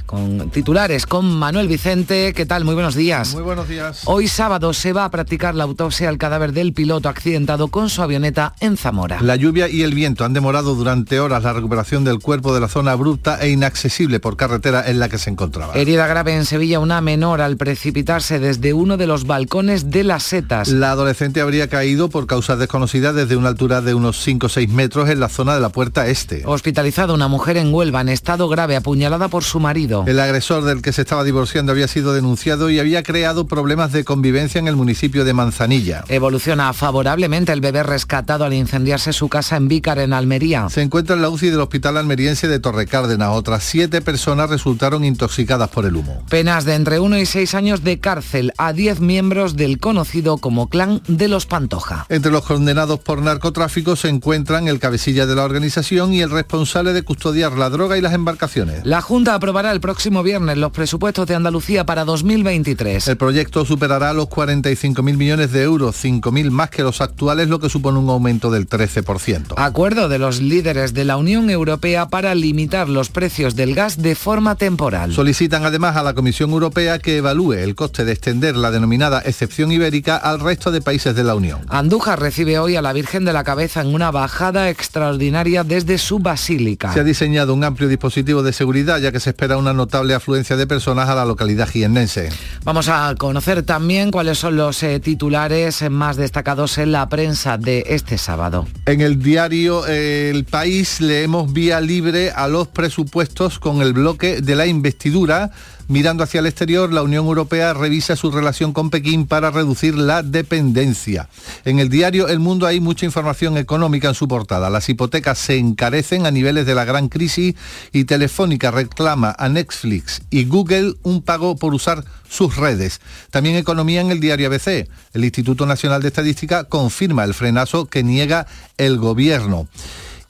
[0.06, 2.32] con titulares con Manuel Vicente.
[2.34, 2.64] ¿Qué tal?
[2.64, 3.34] Muy buenos días.
[3.34, 4.02] Muy buenos días.
[4.06, 8.02] Hoy sábado se va a practicar la autopsia al cadáver del piloto accidentado con su
[8.02, 9.20] avioneta en Zamora.
[9.20, 12.68] La lluvia y el viento han demorado durante horas la recuperación del cuerpo de la
[12.68, 15.74] zona abrupta e inaccesible por carretera en la que se encontraba.
[15.74, 20.22] Herida grave en Sevilla una menor al precipitarse desde uno de los balcones de las
[20.22, 20.68] setas.
[20.68, 24.68] La adolescente habría caído por causas desconocidas desde una altura de unos 5 o 6
[24.70, 26.42] metros en la zona de la puerta este.
[26.44, 29.93] Hospitalizada una mujer en Huelva en estado grave apuñalada por su marido.
[30.06, 34.04] El agresor del que se estaba divorciando había sido denunciado y había creado problemas de
[34.04, 36.04] convivencia en el municipio de Manzanilla.
[36.08, 40.68] Evoluciona favorablemente el bebé rescatado al incendiarse su casa en Vícar, en Almería.
[40.70, 43.30] Se encuentra en la UCI del Hospital Almeriense de Torrecárdenas.
[43.32, 46.22] Otras siete personas resultaron intoxicadas por el humo.
[46.28, 50.68] Penas de entre 1 y 6 años de cárcel a 10 miembros del conocido como
[50.68, 52.06] Clan de los Pantoja.
[52.08, 56.92] Entre los condenados por narcotráfico se encuentran el cabecilla de la organización y el responsable
[56.92, 58.84] de custodiar la droga y las embarcaciones.
[58.84, 63.06] La Junta aprobará el próximo viernes los presupuestos de Andalucía para 2023.
[63.06, 67.68] El proyecto superará los 45.000 millones de euros, 5.000 más que los actuales, lo que
[67.68, 69.52] supone un aumento del 13%.
[69.58, 74.14] Acuerdo de los líderes de la Unión Europea para limitar los precios del gas de
[74.14, 75.12] forma temporal.
[75.12, 79.70] Solicitan además a la Comisión Europea que evalúe el coste de extender la denominada excepción
[79.70, 81.60] ibérica al resto de países de la Unión.
[81.68, 86.20] Andújar recibe hoy a la Virgen de la Cabeza en una bajada extraordinaria desde su
[86.20, 86.94] basílica.
[86.94, 90.56] Se ha diseñado un amplio dispositivo de seguridad ya que se espera una notable afluencia
[90.56, 92.30] de personas a la localidad jiennense.
[92.64, 97.84] Vamos a conocer también cuáles son los eh, titulares más destacados en la prensa de
[97.88, 98.66] este sábado.
[98.86, 104.40] En el diario eh, El País leemos vía libre a los presupuestos con el bloque
[104.40, 105.50] de la investidura
[105.86, 110.22] Mirando hacia el exterior, la Unión Europea revisa su relación con Pekín para reducir la
[110.22, 111.28] dependencia.
[111.66, 114.70] En el diario El Mundo hay mucha información económica en su portada.
[114.70, 117.54] Las hipotecas se encarecen a niveles de la gran crisis
[117.92, 123.00] y Telefónica reclama a Netflix y Google un pago por usar sus redes.
[123.30, 124.88] También economía en el diario ABC.
[125.12, 128.46] El Instituto Nacional de Estadística confirma el frenazo que niega
[128.78, 129.68] el gobierno.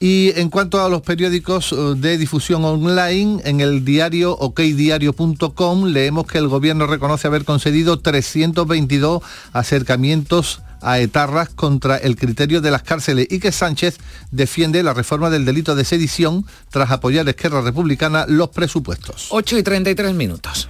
[0.01, 6.27] Y en cuanto a los periódicos eh, de difusión online, en el diario okdiario.com leemos
[6.27, 12.83] que el gobierno reconoce haber concedido 322 acercamientos a etarras contra el criterio de las
[12.83, 13.99] cárceles y que Sánchez
[14.31, 19.29] defiende la reforma del delito de sedición tras apoyar a Esquerra Republicana los presupuestos.
[19.31, 20.69] 8 y 33 minutos.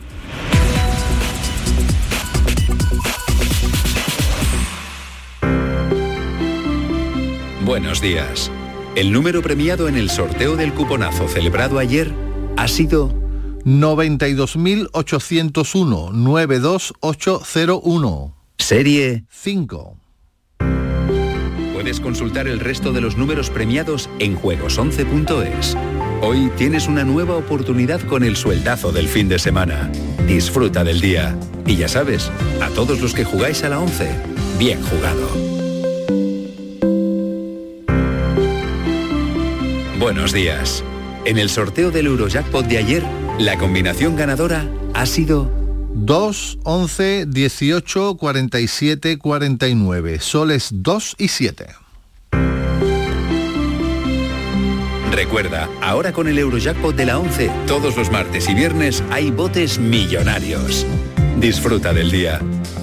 [7.64, 8.50] Buenos días.
[8.94, 12.14] El número premiado en el sorteo del cuponazo celebrado ayer
[12.56, 13.12] ha sido
[13.64, 18.36] 92.801 92801.
[18.56, 19.98] Serie 5.
[21.72, 25.76] Puedes consultar el resto de los números premiados en juegos11.es.
[26.22, 29.90] Hoy tienes una nueva oportunidad con el sueldazo del fin de semana.
[30.28, 31.36] Disfruta del día.
[31.66, 32.30] Y ya sabes,
[32.62, 34.08] a todos los que jugáis a la 11,
[34.56, 35.53] bien jugado.
[39.98, 40.82] Buenos días.
[41.24, 43.02] En el sorteo del Eurojackpot de ayer,
[43.38, 45.50] la combinación ganadora ha sido
[45.94, 50.18] 2, 11, 18, 47, 49.
[50.18, 51.66] Soles 2 y 7.
[55.12, 59.78] Recuerda, ahora con el Eurojackpot de la 11, todos los martes y viernes hay botes
[59.78, 60.84] millonarios.
[61.38, 62.40] Disfruta del día.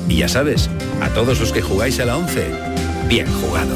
[0.07, 0.69] Y ya sabes,
[1.01, 2.51] a todos los que jugáis a la 11,
[3.09, 3.75] bien jugado.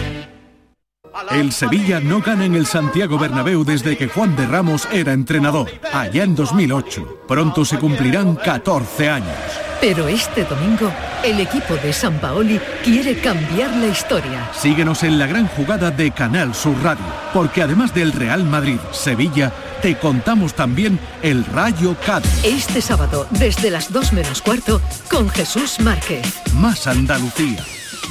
[1.31, 5.69] El Sevilla no gana en el Santiago Bernabéu desde que Juan de Ramos era entrenador,
[5.93, 7.23] allá en 2008.
[7.27, 9.35] Pronto se cumplirán 14 años.
[9.79, 10.91] Pero este domingo,
[11.23, 14.49] el equipo de San Paoli quiere cambiar la historia.
[14.53, 19.51] Síguenos en la gran jugada de Canal Sur Radio, porque además del Real Madrid, Sevilla,
[19.81, 22.29] te contamos también el Rayo Cádiz.
[22.43, 26.41] Este sábado, desde las 2 menos cuarto, con Jesús Márquez.
[26.53, 27.65] Más Andalucía,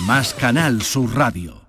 [0.07, 1.61] más Canal Sur Radio.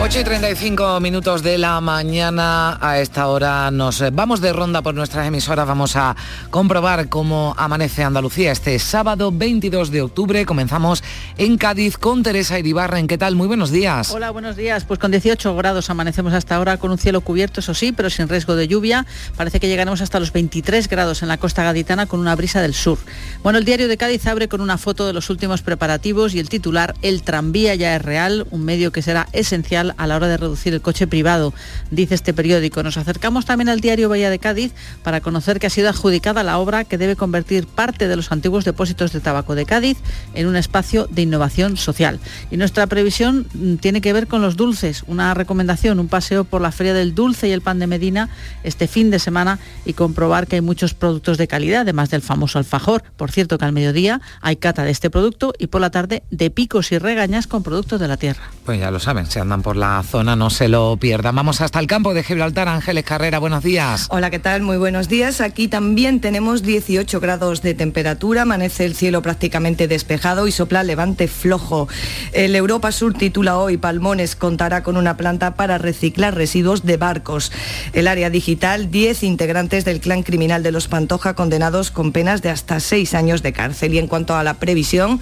[0.00, 2.78] 8 y 35 minutos de la mañana.
[2.80, 5.66] A esta hora nos vamos de ronda por nuestras emisoras.
[5.66, 6.14] Vamos a
[6.50, 10.46] comprobar cómo amanece Andalucía este sábado 22 de octubre.
[10.46, 11.02] Comenzamos
[11.36, 13.08] en Cádiz con Teresa Iribarren.
[13.08, 13.34] ¿Qué tal?
[13.34, 14.12] Muy buenos días.
[14.12, 14.84] Hola, buenos días.
[14.84, 18.28] Pues con 18 grados amanecemos hasta ahora con un cielo cubierto, eso sí, pero sin
[18.28, 19.04] riesgo de lluvia.
[19.36, 22.74] Parece que llegaremos hasta los 23 grados en la costa gaditana con una brisa del
[22.74, 22.98] sur.
[23.42, 26.48] Bueno, el diario de Cádiz abre con una foto de los últimos preparativos y el
[26.48, 30.36] titular El tranvía ya es real, un medio que será esencial a la hora de
[30.36, 31.54] reducir el coche privado,
[31.90, 32.82] dice este periódico.
[32.82, 34.72] Nos acercamos también al diario Bahía de Cádiz
[35.02, 38.64] para conocer que ha sido adjudicada la obra que debe convertir parte de los antiguos
[38.64, 39.98] depósitos de tabaco de Cádiz
[40.34, 42.20] en un espacio de innovación social.
[42.50, 46.60] Y nuestra previsión mm, tiene que ver con los dulces, una recomendación, un paseo por
[46.60, 48.28] la Feria del Dulce y el Pan de Medina
[48.62, 52.58] este fin de semana y comprobar que hay muchos productos de calidad, además del famoso
[52.58, 53.02] alfajor.
[53.16, 56.50] Por cierto que al mediodía hay cata de este producto y por la tarde de
[56.50, 58.42] picos y regañas con productos de la tierra.
[58.64, 61.34] Pues ya lo saben, se andan por la zona, no se lo pierdan.
[61.34, 62.68] Vamos hasta el campo de Gibraltar.
[62.68, 64.08] Ángeles Carrera, buenos días.
[64.10, 64.62] Hola, ¿qué tal?
[64.62, 65.40] Muy buenos días.
[65.40, 71.28] Aquí también tenemos 18 grados de temperatura, amanece el cielo prácticamente despejado y sopla levante
[71.28, 71.88] flojo.
[72.32, 77.52] El Europa Sur titula hoy Palmones contará con una planta para reciclar residuos de barcos.
[77.92, 82.50] El área digital, 10 integrantes del clan criminal de los Pantoja condenados con penas de
[82.50, 83.94] hasta 6 años de cárcel.
[83.94, 85.20] Y en cuanto a la previsión,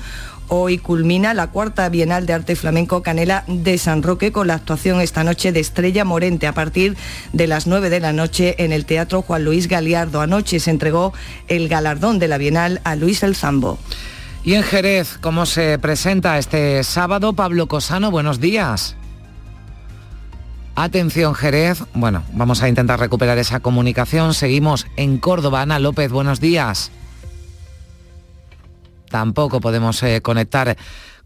[0.48, 5.00] Hoy culmina la cuarta Bienal de Arte Flamenco Canela de San Roque con la actuación
[5.00, 6.96] esta noche de Estrella Morente a partir
[7.32, 10.20] de las 9 de la noche en el Teatro Juan Luis Galiardo.
[10.20, 11.12] Anoche se entregó
[11.48, 13.76] el galardón de la Bienal a Luis El Zambo.
[14.44, 17.32] Y en Jerez, ¿cómo se presenta este sábado?
[17.32, 18.94] Pablo Cosano, buenos días.
[20.76, 24.32] Atención Jerez, bueno, vamos a intentar recuperar esa comunicación.
[24.32, 25.62] Seguimos en Córdoba.
[25.62, 26.92] Ana López, buenos días
[29.08, 30.76] tampoco podemos eh, conectar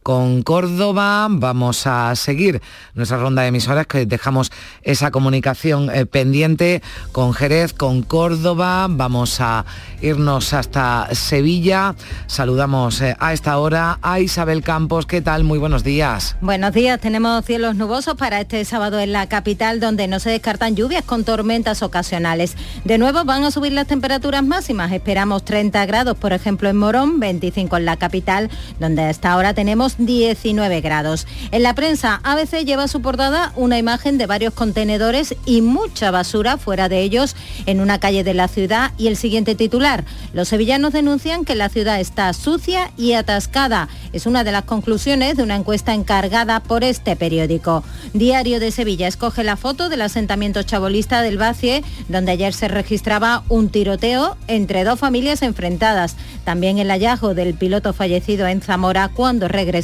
[0.03, 1.27] con Córdoba.
[1.31, 2.61] Vamos a seguir
[2.95, 4.51] nuestra ronda de emisoras que dejamos
[4.83, 6.83] esa comunicación eh, pendiente
[7.13, 8.87] con Jerez, con Córdoba.
[8.89, 9.65] Vamos a
[10.01, 11.95] irnos hasta Sevilla.
[12.27, 15.07] Saludamos eh, a esta hora a Isabel Campos.
[15.07, 15.45] ¿Qué tal?
[15.45, 16.37] Muy buenos días.
[16.41, 17.01] Buenos días.
[17.01, 21.25] Tenemos cielos nubosos para este sábado en la capital donde no se descartan lluvias con
[21.25, 22.57] tormentas ocasionales.
[22.85, 24.93] De nuevo van a subir las temperaturas máximas.
[24.93, 29.90] Esperamos 30 grados, por ejemplo, en Morón, 25 en la capital, donde hasta ahora tenemos
[29.99, 31.27] 19 grados.
[31.51, 36.57] En la prensa, ABC lleva su portada una imagen de varios contenedores y mucha basura
[36.57, 37.37] fuera de ellos
[37.67, 40.05] en una calle de la ciudad y el siguiente titular.
[40.33, 43.89] Los sevillanos denuncian que la ciudad está sucia y atascada.
[44.13, 47.85] Es una de las conclusiones de una encuesta encargada por este periódico.
[48.15, 53.45] Diario de Sevilla escoge la foto del asentamiento chabolista del Bacie, donde ayer se registraba
[53.49, 56.17] un tiroteo entre dos familias enfrentadas.
[56.45, 59.80] También el hallazgo del piloto fallecido en Zamora cuando regresó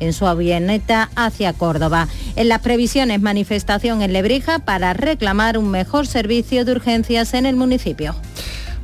[0.00, 2.08] en su avioneta hacia Córdoba.
[2.36, 7.56] En las previsiones, manifestación en Lebrija para reclamar un mejor servicio de urgencias en el
[7.56, 8.14] municipio.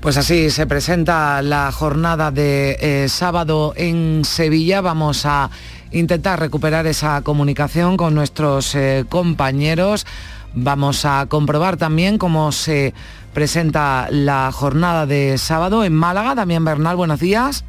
[0.00, 4.82] Pues así se presenta la jornada de eh, sábado en Sevilla.
[4.82, 5.50] Vamos a
[5.92, 10.06] intentar recuperar esa comunicación con nuestros eh, compañeros.
[10.54, 12.92] Vamos a comprobar también cómo se
[13.32, 16.34] presenta la jornada de sábado en Málaga.
[16.34, 17.64] Damián Bernal, buenos días.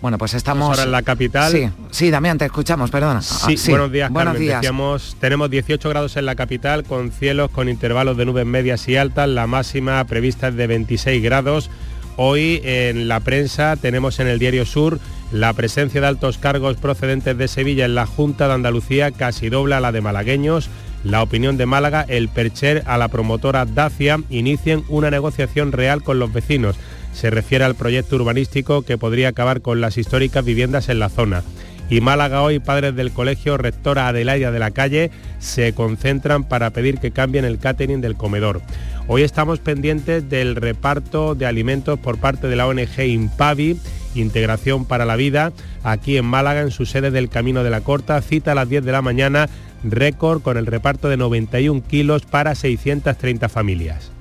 [0.00, 0.68] Bueno, pues estamos...
[0.70, 1.50] ahora en la capital.
[1.50, 3.20] Sí, sí, Damián, te escuchamos, perdona.
[3.20, 4.42] Sí, Ah, buenos días, Buenos Carmen.
[4.48, 4.60] días.
[4.60, 8.96] Decíamos, tenemos 18 grados en la capital con cielos con intervalos de nubes medias y
[8.96, 9.28] altas.
[9.28, 11.68] La máxima prevista es de 26 grados.
[12.16, 14.98] Hoy en la prensa tenemos en el Diario Sur
[15.30, 19.80] la presencia de altos cargos procedentes de Sevilla en la Junta de Andalucía casi dobla
[19.80, 20.70] la de malagueños.
[21.04, 26.18] La opinión de Málaga, el Percher a la promotora Dacia inicien una negociación real con
[26.18, 26.76] los vecinos.
[27.12, 31.42] Se refiere al proyecto urbanístico que podría acabar con las históricas viviendas en la zona.
[31.90, 36.98] Y Málaga hoy, padres del colegio Rectora Adelaida de la Calle se concentran para pedir
[36.98, 38.60] que cambien el catering del comedor.
[39.06, 43.80] Hoy estamos pendientes del reparto de alimentos por parte de la ONG Impavi,
[44.14, 45.52] Integración para la Vida,
[45.82, 48.84] aquí en Málaga, en su sede del Camino de la Corta, cita a las 10
[48.84, 49.48] de la mañana,
[49.82, 54.12] récord con el reparto de 91 kilos para 630 familias.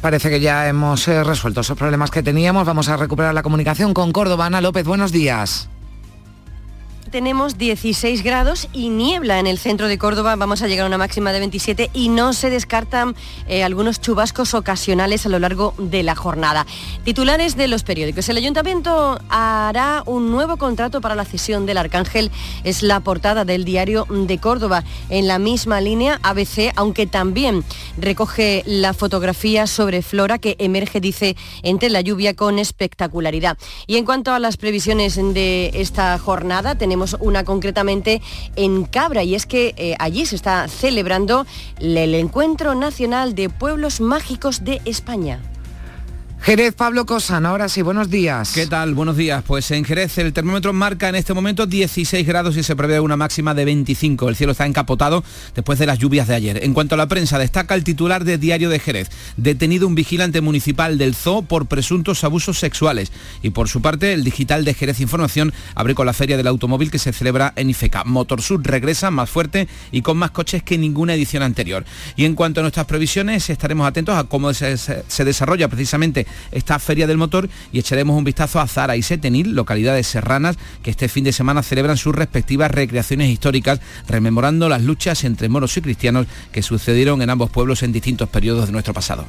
[0.00, 2.66] Parece que ya hemos eh, resuelto esos problemas que teníamos.
[2.66, 4.46] Vamos a recuperar la comunicación con Córdoba.
[4.46, 5.68] Ana López, buenos días.
[7.10, 10.36] Tenemos 16 grados y niebla en el centro de Córdoba.
[10.36, 13.16] Vamos a llegar a una máxima de 27 y no se descartan
[13.48, 16.66] eh, algunos chubascos ocasionales a lo largo de la jornada.
[17.04, 18.28] Titulares de los periódicos.
[18.28, 22.30] El ayuntamiento hará un nuevo contrato para la cesión del Arcángel.
[22.62, 24.84] Es la portada del diario de Córdoba.
[25.08, 27.64] En la misma línea ABC, aunque también
[27.98, 33.58] recoge la fotografía sobre Flora que emerge, dice, entre la lluvia con espectacularidad.
[33.86, 38.20] Y en cuanto a las previsiones de esta jornada, tenemos una concretamente
[38.56, 41.46] en Cabra y es que eh, allí se está celebrando
[41.78, 45.40] el Encuentro Nacional de Pueblos Mágicos de España.
[46.42, 48.52] Jerez, Pablo Cosan, ahora sí, buenos días.
[48.54, 48.94] ¿Qué tal?
[48.94, 49.44] Buenos días.
[49.46, 53.14] Pues en Jerez el termómetro marca en este momento 16 grados y se prevé una
[53.14, 54.26] máxima de 25.
[54.30, 55.22] El cielo está encapotado
[55.54, 56.64] después de las lluvias de ayer.
[56.64, 59.10] En cuanto a la prensa, destaca el titular de Diario de Jerez.
[59.36, 63.12] Detenido un vigilante municipal del Zoo por presuntos abusos sexuales.
[63.42, 66.90] Y por su parte, el digital de Jerez Información abre con la Feria del Automóvil
[66.90, 68.04] que se celebra en Ifeca.
[68.04, 71.84] Motorsud regresa más fuerte y con más coches que ninguna edición anterior.
[72.16, 74.74] Y en cuanto a nuestras previsiones, estaremos atentos a cómo se,
[75.22, 80.06] desarrolla precisamente esta Feria del Motor y echaremos un vistazo a Zara y Setenil, localidades
[80.06, 85.48] serranas que este fin de semana celebran sus respectivas recreaciones históricas, rememorando las luchas entre
[85.48, 89.24] moros y cristianos que sucedieron en ambos pueblos en distintos periodos de nuestro pasado.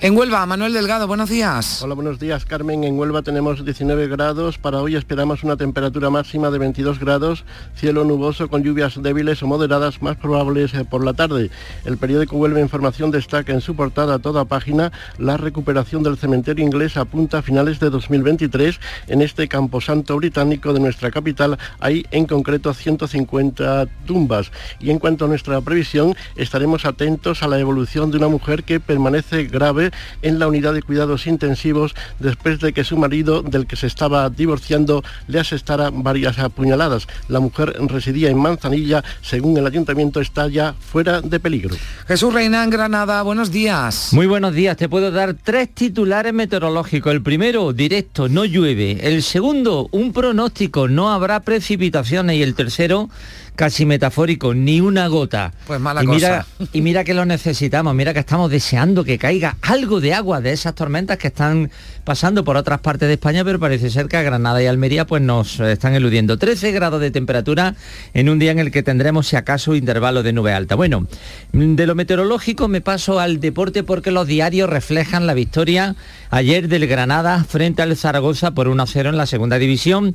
[0.00, 1.82] En Huelva, Manuel Delgado, buenos días.
[1.82, 2.84] Hola, buenos días, Carmen.
[2.84, 4.58] En Huelva tenemos 19 grados.
[4.58, 7.44] Para hoy esperamos una temperatura máxima de 22 grados,
[7.74, 11.50] cielo nuboso con lluvias débiles o moderadas más probables eh, por la tarde.
[11.84, 16.96] El periódico Huelva Información destaca en su portada toda página la recuperación del cementerio inglés
[16.96, 18.78] apunta a finales de 2023
[19.08, 21.58] en este camposanto británico de nuestra capital.
[21.80, 24.52] Hay en concreto 150 tumbas.
[24.80, 28.80] Y en cuanto a nuestra previsión, estaremos atentos a la evolución de una mujer que
[28.80, 29.90] permanece grave
[30.22, 34.28] en la unidad de cuidados intensivos después de que su marido, del que se estaba
[34.28, 37.06] divorciando, le asestara varias apuñaladas.
[37.28, 41.76] La mujer residía en Manzanilla, según el ayuntamiento está ya fuera de peligro.
[42.06, 44.12] Jesús Reina en Granada, buenos días.
[44.12, 47.12] Muy buenos días, te puedo dar tres titulares meteorológicos.
[47.12, 48.98] El primero, directo, no llueve.
[49.02, 52.36] El segundo, un pronóstico, no habrá precipitaciones.
[52.36, 53.08] Y el tercero,
[53.54, 55.52] casi metafórico, ni una gota.
[55.66, 56.70] Pues mala y mira, cosa.
[56.72, 60.52] y mira que lo necesitamos, mira que estamos deseando que caiga algo de agua de
[60.52, 61.70] esas tormentas que están
[62.04, 65.22] pasando por otras partes de España, pero parece ser que a Granada y Almería pues
[65.22, 66.38] nos están eludiendo.
[66.38, 67.76] 13 grados de temperatura
[68.12, 70.74] en un día en el que tendremos si acaso intervalo de nube alta.
[70.74, 71.06] Bueno,
[71.52, 75.96] de lo meteorológico me paso al deporte porque los diarios reflejan la victoria
[76.30, 80.14] ayer del Granada frente al Zaragoza por 1-0 en la segunda división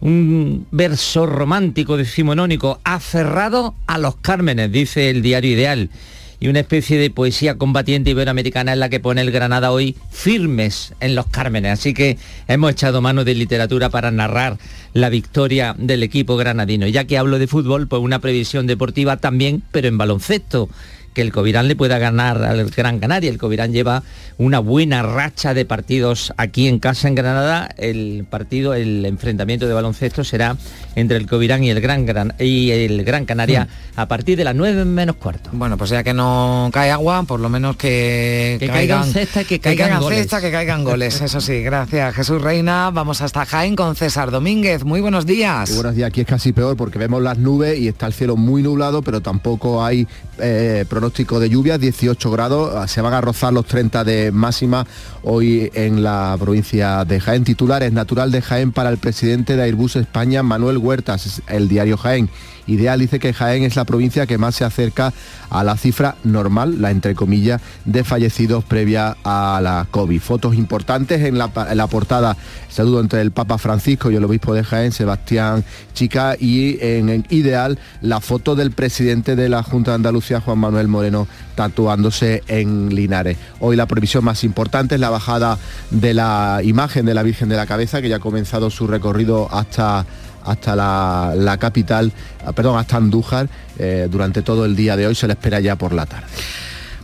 [0.00, 5.90] un verso romántico decimonónico aferrado a los cármenes, dice el diario Ideal,
[6.38, 10.94] y una especie de poesía combatiente iberoamericana en la que pone el Granada hoy firmes
[11.00, 11.72] en los cármenes.
[11.72, 14.58] Así que hemos echado mano de literatura para narrar
[14.92, 16.86] la victoria del equipo granadino.
[16.86, 20.68] Ya que hablo de fútbol, pues una previsión deportiva también, pero en baloncesto
[21.16, 23.30] que el Covirán le pueda ganar al Gran Canaria.
[23.30, 24.02] El Covirán lleva
[24.36, 27.70] una buena racha de partidos aquí en casa en Granada.
[27.78, 30.58] El partido, el enfrentamiento de baloncesto será
[30.94, 34.54] entre el Covirán y el Gran, Gran- y el Gran Canaria a partir de las
[34.54, 35.48] 9 menos cuarto.
[35.54, 39.58] Bueno, pues ya que no cae agua, por lo menos que, Que caigan cesta que
[39.58, 40.18] caigan goles.
[40.18, 41.18] cesta, que caigan goles.
[41.22, 42.90] Eso sí, gracias Jesús Reina.
[42.90, 44.84] Vamos hasta Jaén con César Domínguez.
[44.84, 45.70] Muy buenos días.
[45.70, 48.36] Muy buenos días, aquí es casi peor porque vemos las nubes y está el cielo
[48.36, 50.06] muy nublado, pero tampoco hay
[50.38, 54.84] eh, pronóstico pronóstico de lluvia, 18 grados, se van a rozar los 30 de máxima
[55.22, 57.44] hoy en la provincia de Jaén.
[57.44, 62.28] Titulares natural de Jaén para el presidente de Airbus España, Manuel Huertas, el diario Jaén.
[62.66, 65.12] Ideal dice que Jaén es la provincia que más se acerca
[65.50, 70.20] a la cifra normal, la entre comillas, de fallecidos previa a la COVID.
[70.20, 71.48] Fotos importantes en la,
[71.86, 72.36] portada,
[72.68, 77.78] saludo entre el Papa Francisco y el obispo de Jaén, Sebastián Chica, y en, ideal
[78.00, 83.36] la foto del presidente de la Junta de Andalucía, Juan Manuel Moreno, tatuándose en Linares.
[83.60, 85.58] Hoy la previsión más importante es la bajada
[85.90, 89.48] de la imagen de la Virgen de la Cabeza, que ya ha comenzado su recorrido
[89.52, 90.06] hasta
[90.46, 92.12] hasta la, capital,
[92.44, 95.74] ah, perdón, hasta Andújar eh, durante todo el día de hoy, se le espera ya
[95.74, 96.28] por la tarde.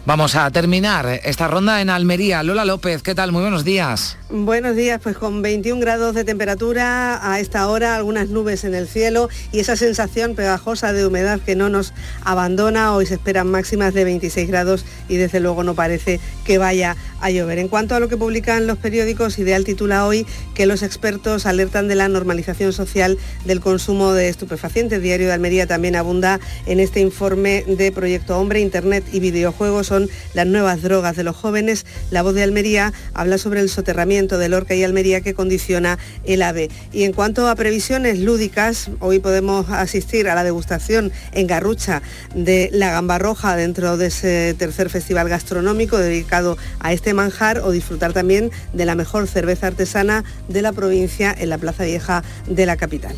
[0.07, 2.43] Vamos a terminar esta ronda en Almería.
[2.43, 3.31] Lola López, ¿qué tal?
[3.31, 4.17] Muy buenos días.
[4.35, 8.89] Buenos días, pues con 21 grados de temperatura a esta hora, algunas nubes en el
[8.89, 11.93] cielo y esa sensación pegajosa de humedad que no nos
[12.25, 12.95] abandona.
[12.95, 17.31] Hoy se esperan máximas de 26 grados y desde luego no parece que vaya a
[17.31, 17.59] llover.
[17.59, 21.87] En cuanto a lo que publican los periódicos, Ideal titula hoy que los expertos alertan
[21.87, 25.03] de la normalización social del consumo de estupefacientes.
[25.03, 30.09] Diario de Almería también abunda en este informe de Proyecto Hombre, Internet y videojuegos son
[30.33, 31.85] las nuevas drogas de los jóvenes.
[32.11, 36.43] La voz de Almería habla sobre el soterramiento de Lorca y Almería que condiciona el
[36.43, 36.71] AVE.
[36.93, 42.03] Y en cuanto a previsiones lúdicas, hoy podemos asistir a la degustación en Garrucha
[42.35, 47.71] de la gamba roja dentro de ese tercer festival gastronómico dedicado a este manjar o
[47.71, 52.67] disfrutar también de la mejor cerveza artesana de la provincia en la Plaza Vieja de
[52.67, 53.17] la capital.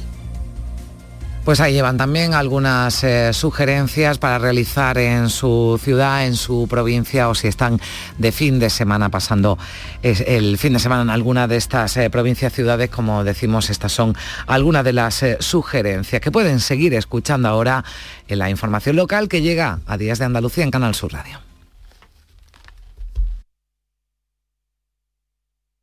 [1.45, 7.29] Pues ahí llevan también algunas eh, sugerencias para realizar en su ciudad, en su provincia
[7.29, 7.79] o si están
[8.17, 9.59] de fin de semana pasando
[10.03, 14.17] el fin de semana en alguna de estas eh, provincias, ciudades, como decimos, estas son
[14.47, 17.85] algunas de las eh, sugerencias que pueden seguir escuchando ahora
[18.27, 21.41] en la información local que llega a Días de Andalucía en Canal Sur Radio.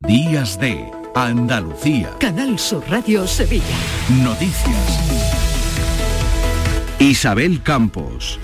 [0.00, 2.10] Días de Andalucía.
[2.18, 3.76] Canal Sur Radio Sevilla.
[4.08, 5.41] Noticias.
[7.02, 8.38] Isabel Campos.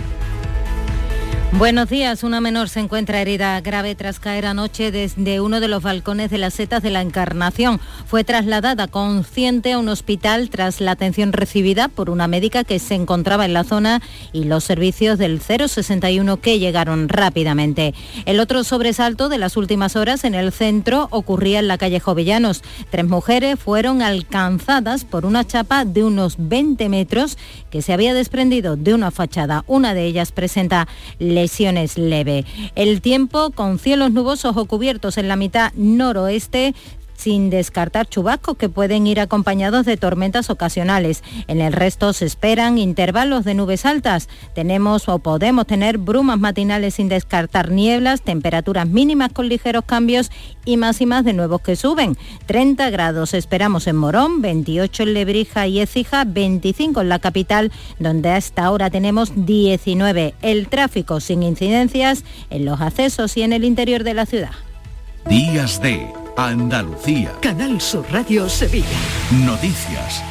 [1.52, 2.22] Buenos días.
[2.24, 6.36] Una menor se encuentra herida grave tras caer anoche desde uno de los balcones de
[6.36, 7.80] las setas de la Encarnación.
[8.06, 12.94] Fue trasladada consciente a un hospital tras la atención recibida por una médica que se
[12.94, 17.94] encontraba en la zona y los servicios del 061 que llegaron rápidamente.
[18.26, 22.62] El otro sobresalto de las últimas horas en el centro ocurría en la calle Jovellanos.
[22.90, 27.38] Tres mujeres fueron alcanzadas por una chapa de unos 20 metros
[27.70, 29.64] que se había desprendido de una fachada.
[29.66, 30.86] Una de ellas presenta
[31.38, 32.44] lesiones leve.
[32.74, 36.74] El tiempo con cielos nubosos o cubiertos en la mitad noroeste
[37.18, 41.24] sin descartar chubascos que pueden ir acompañados de tormentas ocasionales.
[41.48, 44.28] En el resto se esperan intervalos de nubes altas.
[44.54, 50.30] Tenemos o podemos tener brumas matinales sin descartar nieblas, temperaturas mínimas con ligeros cambios
[50.64, 52.16] y máximas de nuevos que suben.
[52.46, 58.30] 30 grados esperamos en Morón, 28 en Lebrija y Écija, 25 en la capital, donde
[58.30, 60.34] hasta ahora tenemos 19.
[60.40, 64.52] El tráfico sin incidencias en los accesos y en el interior de la ciudad.
[65.28, 66.06] Días de
[66.38, 67.32] Andalucía.
[67.40, 68.86] Canal Sur Radio Sevilla.
[69.44, 70.22] Noticias.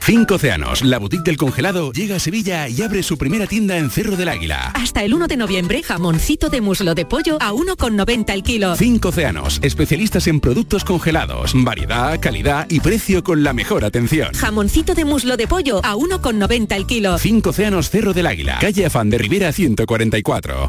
[0.00, 3.88] Cinco Océanos, la boutique del congelado, llega a Sevilla y abre su primera tienda en
[3.88, 4.72] Cerro del Águila.
[4.74, 8.74] Hasta el 1 de noviembre, jamoncito de muslo de pollo a 1,90 el kilo.
[8.74, 14.34] Cinco Océanos, especialistas en productos congelados, variedad, calidad y precio con la mejor atención.
[14.34, 17.16] Jamoncito de muslo de pollo a 1,90 el kilo.
[17.18, 20.68] Cinco Océanos, Cerro del Águila, calle Afán de Rivera 144.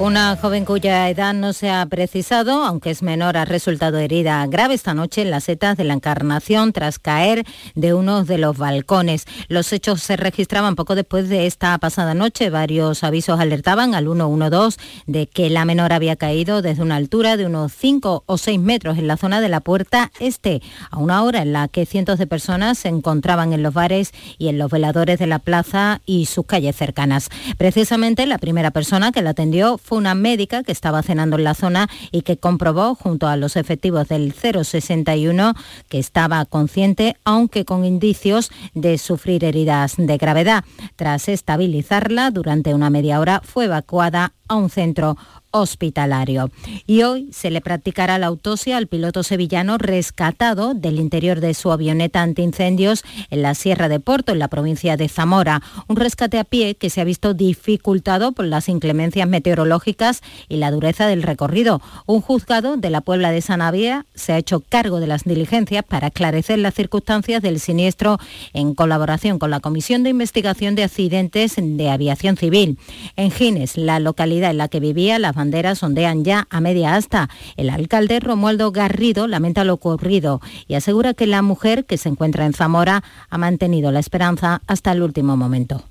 [0.00, 4.72] Una joven cuya edad no se ha precisado, aunque es menor, ha resultado herida grave
[4.72, 7.44] esta noche en las setas de la Encarnación tras caer
[7.74, 9.26] de uno de los balcones.
[9.48, 12.48] Los hechos se registraban poco después de esta pasada noche.
[12.48, 17.44] Varios avisos alertaban al 112 de que la menor había caído desde una altura de
[17.44, 21.42] unos 5 o 6 metros en la zona de la puerta este, a una hora
[21.42, 25.18] en la que cientos de personas se encontraban en los bares y en los veladores
[25.18, 27.28] de la plaza y sus calles cercanas.
[27.58, 31.54] Precisamente la primera persona que la atendió fue una médica que estaba cenando en la
[31.54, 35.54] zona y que comprobó junto a los efectivos del 061
[35.88, 40.64] que estaba consciente, aunque con indicios de sufrir heridas de gravedad.
[40.96, 45.16] Tras estabilizarla durante una media hora, fue evacuada a un centro
[45.50, 46.50] hospitalario.
[46.86, 51.72] Y hoy se le practicará la autopsia al piloto sevillano rescatado del interior de su
[51.72, 55.62] avioneta antiincendios en la Sierra de Porto, en la provincia de Zamora.
[55.88, 60.70] Un rescate a pie que se ha visto dificultado por las inclemencias meteorológicas y la
[60.70, 61.80] dureza del recorrido.
[62.06, 66.08] Un juzgado de la Puebla de Sanavía se ha hecho cargo de las diligencias para
[66.08, 68.18] esclarecer las circunstancias del siniestro
[68.52, 72.78] en colaboración con la Comisión de Investigación de Accidentes de Aviación Civil.
[73.16, 77.30] En Gines, la localidad en la que vivía, las banderas ondean ya a media asta.
[77.56, 82.44] El alcalde Romualdo Garrido lamenta lo ocurrido y asegura que la mujer que se encuentra
[82.44, 85.82] en Zamora ha mantenido la esperanza hasta el último momento.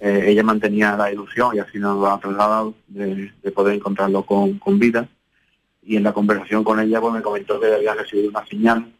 [0.00, 4.24] Eh, ella mantenía la ilusión y así nos lo ha trasladado de, de poder encontrarlo
[4.24, 5.06] con, con, vida.
[5.82, 8.90] Y en la conversación con ella pues me comentó que había recibido una señal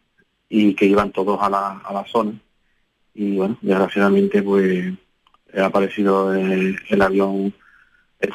[0.49, 2.33] y que iban todos a la, a la zona.
[3.15, 4.93] Y bueno, desgraciadamente pues
[5.57, 7.53] ha aparecido el, el avión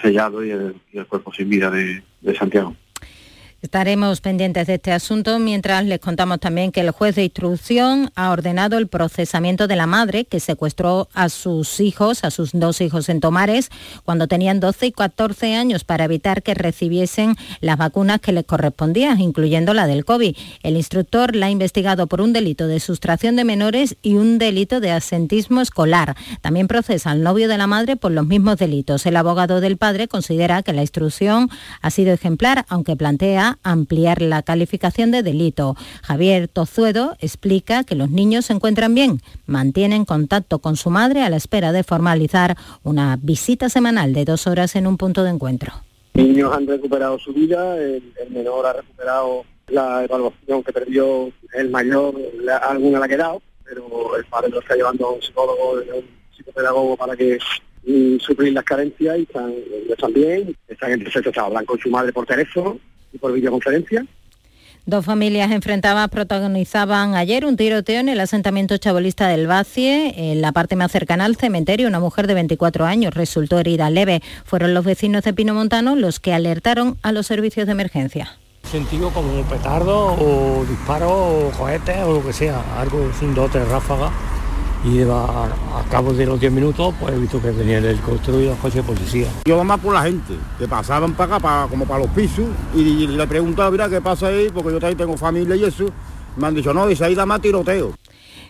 [0.01, 2.03] sellado y el, el, cuerpo sin vida de
[2.37, 2.75] Santiago.
[3.63, 8.31] Estaremos pendientes de este asunto mientras les contamos también que el juez de instrucción ha
[8.31, 13.11] ordenado el procesamiento de la madre que secuestró a sus hijos, a sus dos hijos
[13.11, 13.69] en Tomares,
[14.03, 19.21] cuando tenían 12 y 14 años para evitar que recibiesen las vacunas que les correspondían,
[19.21, 20.35] incluyendo la del COVID.
[20.63, 24.81] El instructor la ha investigado por un delito de sustracción de menores y un delito
[24.81, 26.17] de asentismo escolar.
[26.41, 29.05] También procesa al novio de la madre por los mismos delitos.
[29.05, 31.51] El abogado del padre considera que la instrucción
[31.83, 35.77] ha sido ejemplar, aunque plantea ampliar la calificación de delito.
[36.03, 41.31] Javier Tozuedo explica que los niños se encuentran bien, mantienen contacto con su madre a
[41.31, 45.73] la espera de formalizar una visita semanal de dos horas en un punto de encuentro.
[46.15, 51.71] Los niños han recuperado su vida, el, menor ha recuperado la evaluación que perdió, el
[51.71, 55.79] mayor la, alguna la ha quedado, pero el padre lo está llevando a un psicólogo,
[55.79, 56.05] a un
[56.37, 57.39] psicopedagogo para que
[57.83, 59.55] y suplir las carencias y están,
[59.89, 62.79] están bien, están en proceso, hablan con su madre por teléfono
[63.13, 64.07] y por videoconferencia.
[64.87, 70.53] Dos familias enfrentadas protagonizaban ayer un tiroteo en el asentamiento chabolista del Bacie, en la
[70.53, 71.87] parte más cercana al cementerio.
[71.87, 74.23] Una mujer de 24 años resultó herida leve.
[74.45, 78.39] Fueron los vecinos de Pino Montano los que alertaron a los servicios de emergencia.
[78.65, 83.51] Sentido como un petardo o disparo o cohetes o lo que sea, algo sin dos
[83.51, 84.13] tres ráfagas
[84.85, 88.47] y a, a cabo de los 10 minutos pues he visto que venía el y
[88.47, 89.29] los coches de policía.
[89.45, 93.07] Yo más por la gente, que pasaban para acá, como para los pisos, y, y
[93.07, 94.49] le preguntaba, mira, ¿qué pasa ahí?
[94.53, 95.87] Porque yo también tengo familia y eso.
[96.37, 97.93] Me han dicho, no, dice, ahí da más tiroteo.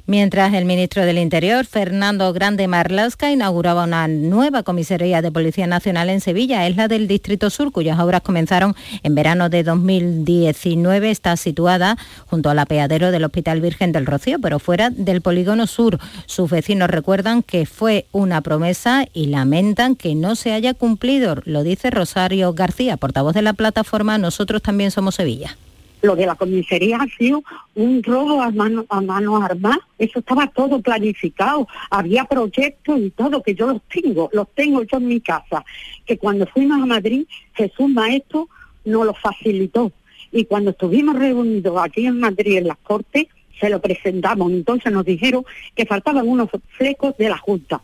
[0.06, 6.10] Mientras el ministro del Interior, Fernando Grande Marlasca, inauguraba una nueva comisaría de Policía Nacional
[6.10, 11.10] en Sevilla, es la del Distrito Sur, cuyas obras comenzaron en verano de 2019.
[11.10, 11.96] Está situada
[12.26, 15.98] junto al apeadero del Hospital Virgen del Rocío, pero fuera del polígono sur.
[16.26, 21.36] Sus vecinos recuerdan que fue una promesa y lamentan que no se haya cumplido.
[21.44, 25.56] Lo dice Rosario García, portavoz de la plataforma Nosotros también somos Sevilla
[26.02, 27.42] lo de la comisaría ha sido
[27.74, 29.80] un robo a mano, a mano armada.
[29.98, 31.66] Eso estaba todo planificado.
[31.90, 35.64] Había proyectos y todo, que yo los tengo, los tengo yo en mi casa.
[36.06, 38.48] Que cuando fuimos a Madrid, Jesús Maestro
[38.84, 39.92] nos lo facilitó.
[40.32, 43.26] Y cuando estuvimos reunidos aquí en Madrid, en las Cortes,
[43.58, 44.50] se lo presentamos.
[44.52, 45.44] Entonces nos dijeron
[45.74, 47.82] que faltaban unos flecos de la Junta.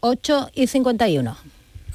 [0.00, 1.36] 8 y 51.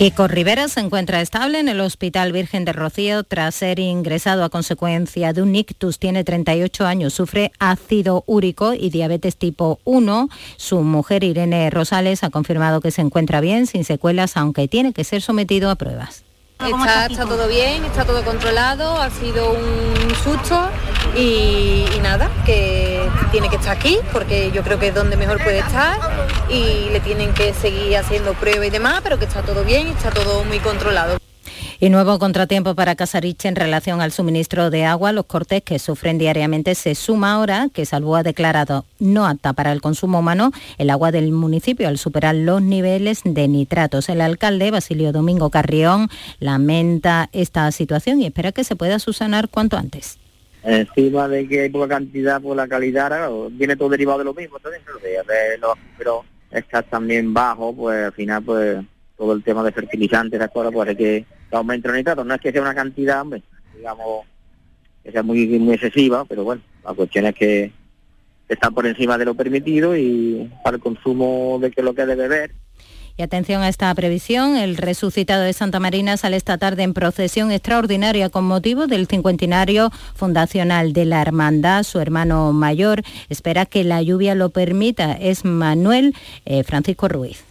[0.00, 4.48] Kiko Rivera se encuentra estable en el Hospital Virgen de Rocío tras ser ingresado a
[4.48, 5.98] consecuencia de un ictus.
[5.98, 10.30] Tiene 38 años, sufre ácido úrico y diabetes tipo 1.
[10.56, 15.04] Su mujer Irene Rosales ha confirmado que se encuentra bien, sin secuelas, aunque tiene que
[15.04, 16.24] ser sometido a pruebas.
[16.60, 20.70] Está, está, todo bien, está todo controlado, ha sido un susto
[21.14, 22.79] y, y, nada, que
[23.30, 25.98] tiene que estar aquí porque yo creo que es donde mejor puede estar
[26.48, 30.10] y le tienen que seguir haciendo pruebas y demás, pero que está todo bien está
[30.10, 31.18] todo muy controlado.
[31.82, 35.12] Y nuevo contratiempo para Casariche en relación al suministro de agua.
[35.12, 39.72] Los cortes que sufren diariamente se suma ahora que Salvo ha declarado no apta para
[39.72, 44.10] el consumo humano el agua del municipio al superar los niveles de nitratos.
[44.10, 49.78] El alcalde Basilio Domingo Carrión lamenta esta situación y espera que se pueda subsanar cuanto
[49.78, 50.19] antes.
[50.62, 54.58] Encima de que hay poca cantidad por la calidad, viene todo derivado de lo mismo
[54.58, 54.82] también,
[55.96, 58.78] pero está también bajo, pues al final pues
[59.16, 62.26] todo el tema de fertilizantes, las cosas, pues hay que aumentar los nitratos.
[62.26, 63.24] No es que sea una cantidad,
[63.74, 64.26] digamos,
[65.02, 67.72] que sea muy, muy excesiva, pero bueno, la cuestión es que
[68.48, 72.28] está por encima de lo permitido y para el consumo de que lo que debe
[72.28, 72.52] beber.
[73.20, 77.52] Y atención a esta previsión, el resucitado de Santa Marina sale esta tarde en procesión
[77.52, 81.82] extraordinaria con motivo del cincuentenario fundacional de la Hermandad.
[81.82, 85.12] Su hermano mayor espera que la lluvia lo permita.
[85.12, 86.14] Es Manuel
[86.46, 87.49] eh, Francisco Ruiz.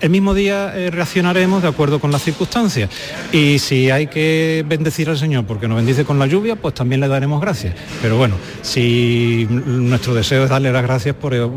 [0.00, 2.90] El mismo día eh, reaccionaremos de acuerdo con las circunstancias
[3.32, 7.00] y si hay que bendecir al Señor porque nos bendice con la lluvia, pues también
[7.00, 7.74] le daremos gracias.
[8.00, 11.48] Pero bueno, si nuestro deseo es darle las gracias por, eh,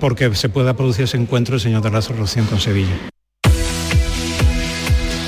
[0.00, 2.92] porque se pueda producir ese encuentro del Señor de la Resurrección con Sevilla.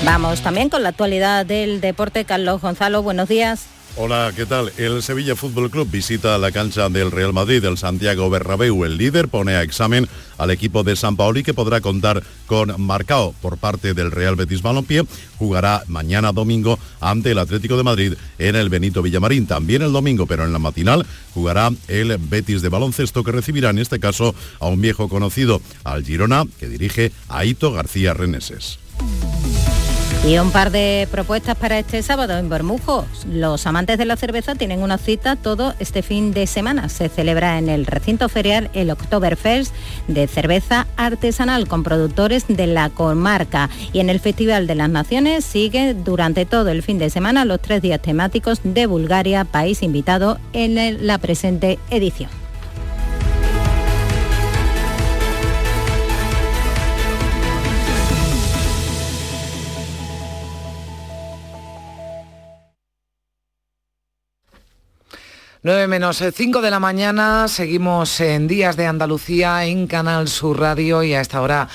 [0.05, 2.25] Vamos también con la actualidad del deporte.
[2.25, 3.74] Carlos Gonzalo, buenos días.
[3.97, 4.73] Hola, ¿qué tal?
[4.77, 8.83] El Sevilla Fútbol Club visita la cancha del Real Madrid, el Santiago Bernabéu.
[8.83, 13.33] El líder pone a examen al equipo de San Paoli que podrá contar con Marcao
[13.41, 15.03] por parte del Real Betis Balompié.
[15.37, 19.47] Jugará mañana domingo ante el Atlético de Madrid en el Benito Villamarín.
[19.47, 23.79] También el domingo, pero en la matinal, jugará el Betis de baloncesto que recibirá en
[23.79, 28.77] este caso a un viejo conocido, al Girona, que dirige Aito García Reneses.
[30.27, 33.05] Y un par de propuestas para este sábado en Bermujos.
[33.29, 36.89] Los amantes de la cerveza tienen una cita todo este fin de semana.
[36.89, 39.71] Se celebra en el recinto ferial el Oktoberfest
[40.07, 43.69] de cerveza artesanal con productores de la comarca.
[43.93, 47.61] Y en el Festival de las Naciones sigue durante todo el fin de semana los
[47.61, 52.44] tres días temáticos de Bulgaria, país invitado en la presente edición.
[65.65, 71.01] 9 menos 5 de la mañana, seguimos en Días de Andalucía en Canal Sur Radio
[71.01, 71.67] y a esta hora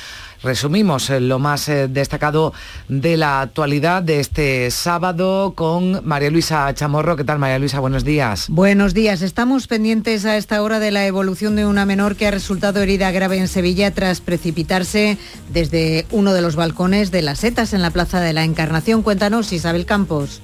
[0.45, 2.53] resumimos eh, lo más eh, destacado
[2.89, 7.17] de la actualidad de este sábado con María Luisa Chamorro.
[7.17, 7.81] ¿Qué tal María Luisa?
[7.81, 8.47] Buenos días.
[8.49, 9.23] Buenos días.
[9.23, 13.11] Estamos pendientes a esta hora de la evolución de una menor que ha resultado herida
[13.11, 15.19] grave en Sevilla tras precipitarse
[15.53, 19.03] desde uno de los balcones de las setas en la Plaza de la Encarnación.
[19.03, 20.43] Cuéntanos, Isabel Campos.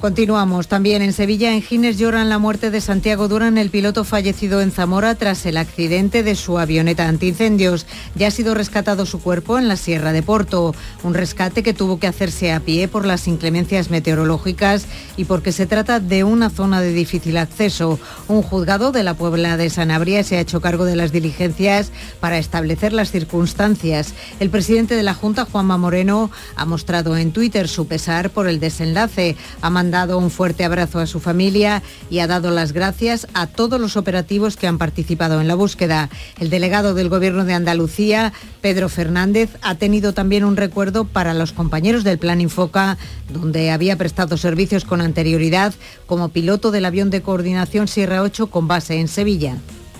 [0.00, 1.52] Continuamos también en Sevilla.
[1.52, 5.56] En Gines lloran la muerte de Santiago Durán, el piloto fallecido en Zamora tras el
[5.56, 7.84] accidente de su avioneta antiincendios.
[8.14, 10.72] Ya ha sido rescatado su cuerpo en la Sierra de Porto,
[11.02, 14.86] un rescate que tuvo que hacerse a pie por las inclemencias meteorológicas
[15.16, 17.98] y porque se trata de una zona de difícil acceso.
[18.28, 21.90] Un juzgado de la Puebla de Sanabria se ha hecho cargo de las diligencias
[22.20, 24.14] para establecer las circunstancias.
[24.38, 28.60] El presidente de la Junta, Juanma Moreno, ha mostrado en Twitter su pesar por el
[28.60, 29.36] desenlace.
[29.60, 33.80] Ha dado un fuerte abrazo a su familia y ha dado las gracias a todos
[33.80, 36.10] los operativos que han participado en la búsqueda.
[36.38, 41.52] El delegado del Gobierno de Andalucía, Pedro Fernández, ha tenido también un recuerdo para los
[41.52, 42.98] compañeros del Plan Infoca,
[43.32, 45.74] donde había prestado servicios con anterioridad
[46.06, 49.56] como piloto del avión de coordinación Sierra 8 con base en Sevilla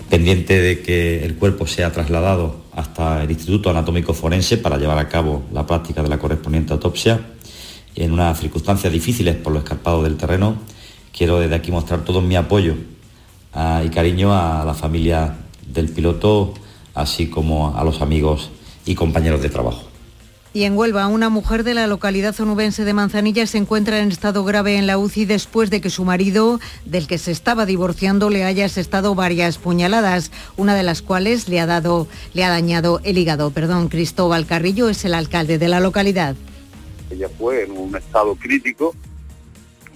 [0.09, 5.07] pendiente de que el cuerpo sea trasladado hasta el Instituto Anatómico Forense para llevar a
[5.07, 7.19] cabo la práctica de la correspondiente autopsia
[7.95, 10.55] en unas circunstancias difíciles por lo escarpado del terreno.
[11.15, 12.75] Quiero desde aquí mostrar todo mi apoyo
[13.53, 15.35] ah, y cariño a la familia
[15.65, 16.53] del piloto,
[16.93, 18.49] así como a los amigos
[18.85, 19.89] y compañeros de trabajo.
[20.51, 24.43] Y en Huelva, una mujer de la localidad onubense de Manzanilla se encuentra en estado
[24.43, 28.43] grave en la UCI después de que su marido, del que se estaba divorciando, le
[28.43, 33.19] haya asestado varias puñaladas, una de las cuales le ha, dado, le ha dañado el
[33.19, 33.51] hígado.
[33.51, 36.35] Perdón, Cristóbal Carrillo es el alcalde de la localidad.
[37.09, 38.93] Ella fue en un estado crítico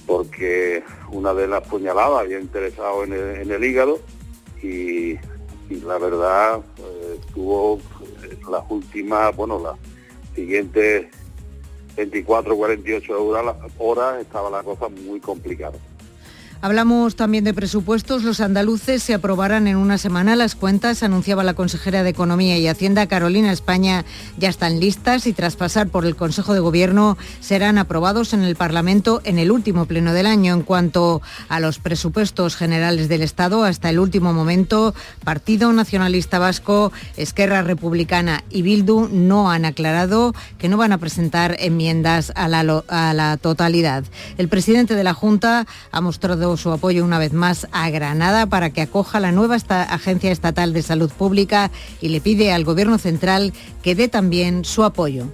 [0.05, 3.99] porque una de las puñaladas había interesado en el, hígado
[4.61, 5.17] y,
[5.69, 7.79] la verdad eh, tuvo
[8.49, 9.75] las últimas, bueno, las
[10.35, 11.07] siguientes
[11.95, 15.77] 24, 48 horas, horas estaba la cosa muy complicada.
[16.63, 18.23] Hablamos también de presupuestos.
[18.23, 22.69] Los andaluces se aprobarán en una semana las cuentas, anunciaba la consejera de Economía y
[22.69, 24.05] Hacienda Carolina España.
[24.37, 28.55] Ya están listas y tras pasar por el Consejo de Gobierno serán aprobados en el
[28.55, 30.53] Parlamento en el último pleno del año.
[30.53, 34.95] En cuanto a los presupuestos generales del Estado, hasta el último momento,
[35.25, 41.57] Partido Nacionalista Vasco, Esquerra Republicana y Bildu no han aclarado que no van a presentar
[41.59, 44.05] enmiendas a la, totalidad.
[44.37, 48.71] El presidente de la Junta ha mostrado su apoyo una vez más a Granada para
[48.71, 53.53] que acoja la nueva Agencia Estatal de Salud Pública y le pide al Gobierno Central
[53.81, 55.27] que dé también su apoyo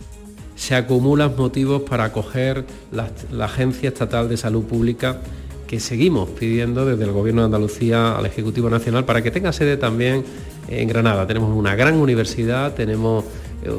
[0.60, 3.10] se acumulan motivos para acoger la,
[3.46, 5.22] Agencia Estatal de Salud Pública
[5.68, 9.78] que seguimos pidiendo desde el Gobierno de Andalucía al Ejecutivo Nacional para que tenga sede
[9.78, 10.26] también
[10.68, 11.26] en Granada.
[11.28, 13.24] Tenemos una gran universidad, tenemos
[13.64, 13.72] eh,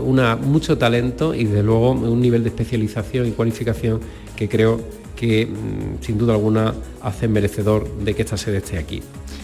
[0.43, 4.01] mucho talento y desde luego un nivel de especialización y cualificación
[4.35, 4.81] que creo
[5.21, 9.03] que mm, sin duda alguna hacen merecedor de que esta sede esté aquí.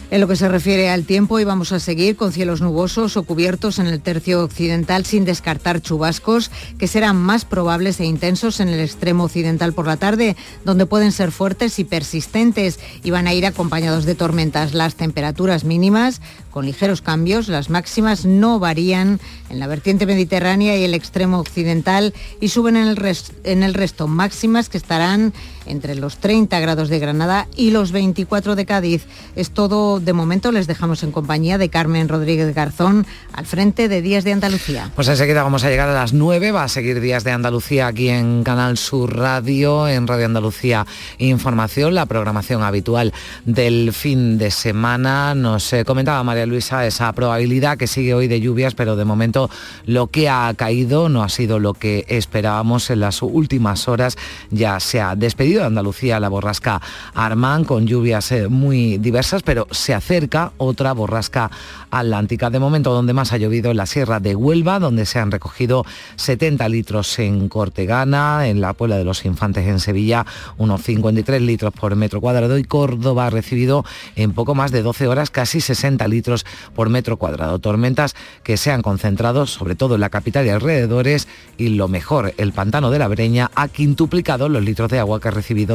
[0.09, 3.81] En lo que se refiere al tiempo, íbamos a seguir con cielos nubosos o cubiertos
[3.81, 8.79] en el tercio occidental sin descartar chubascos que serán más probables e intensos en el
[8.79, 13.45] extremo occidental por la tarde, donde pueden ser fuertes y persistentes y van a ir
[13.45, 14.75] acompañados de tormentas.
[14.75, 16.23] Las temperaturas mínimas
[16.53, 19.21] con ligeros cambios, las máximas no varían
[19.51, 24.79] en la vertiente mediterránea y el extremo occidental y suben en el resto máximas que
[24.79, 25.35] estarán
[25.67, 29.07] entre los 30 grados de Granada y los 24 de Cádiz.
[29.35, 34.03] Es todo de momento les dejamos en compañía de Carmen Rodríguez Garzón al frente de
[34.03, 34.91] Días de Andalucía.
[34.95, 38.09] Pues enseguida vamos a llegar a las 9, va a seguir Días de Andalucía aquí
[38.09, 40.87] en Canal Sur Radio, en Radio Andalucía
[41.19, 43.13] Información, la programación habitual
[43.45, 45.35] del fin de semana.
[45.35, 49.51] Nos eh, comentaba María Luisa esa probabilidad que sigue hoy de lluvias, pero de momento
[49.85, 54.17] lo que ha caído no ha sido lo que esperábamos en las últimas horas.
[54.51, 56.81] Ya se ha despedido de Andalucía la borrasca
[57.15, 61.51] Armán con lluvias eh, muy diversas, pero se acerca otra borrasca
[61.91, 62.51] atlántica.
[62.51, 65.85] De momento donde más ha llovido en la Sierra de Huelva, donde se han recogido
[66.17, 70.27] 70 litros en Cortegana, en la Puebla de los Infantes en Sevilla,
[70.59, 73.85] unos 53 litros por metro cuadrado y Córdoba ha recibido
[74.15, 76.45] en poco más de 12 horas casi 60 litros
[76.75, 77.59] por metro cuadrado.
[77.59, 82.35] Tormentas que se han concentrado sobre todo en la capital y alrededores y lo mejor,
[82.37, 85.31] el pantano de la Breña ha quintuplicado los litros de agua que ha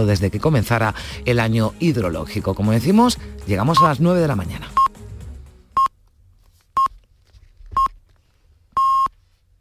[0.05, 0.93] desde que comenzara
[1.25, 2.53] el año hidrológico.
[2.53, 3.17] Como decimos,
[3.47, 4.71] llegamos a las 9 de la mañana.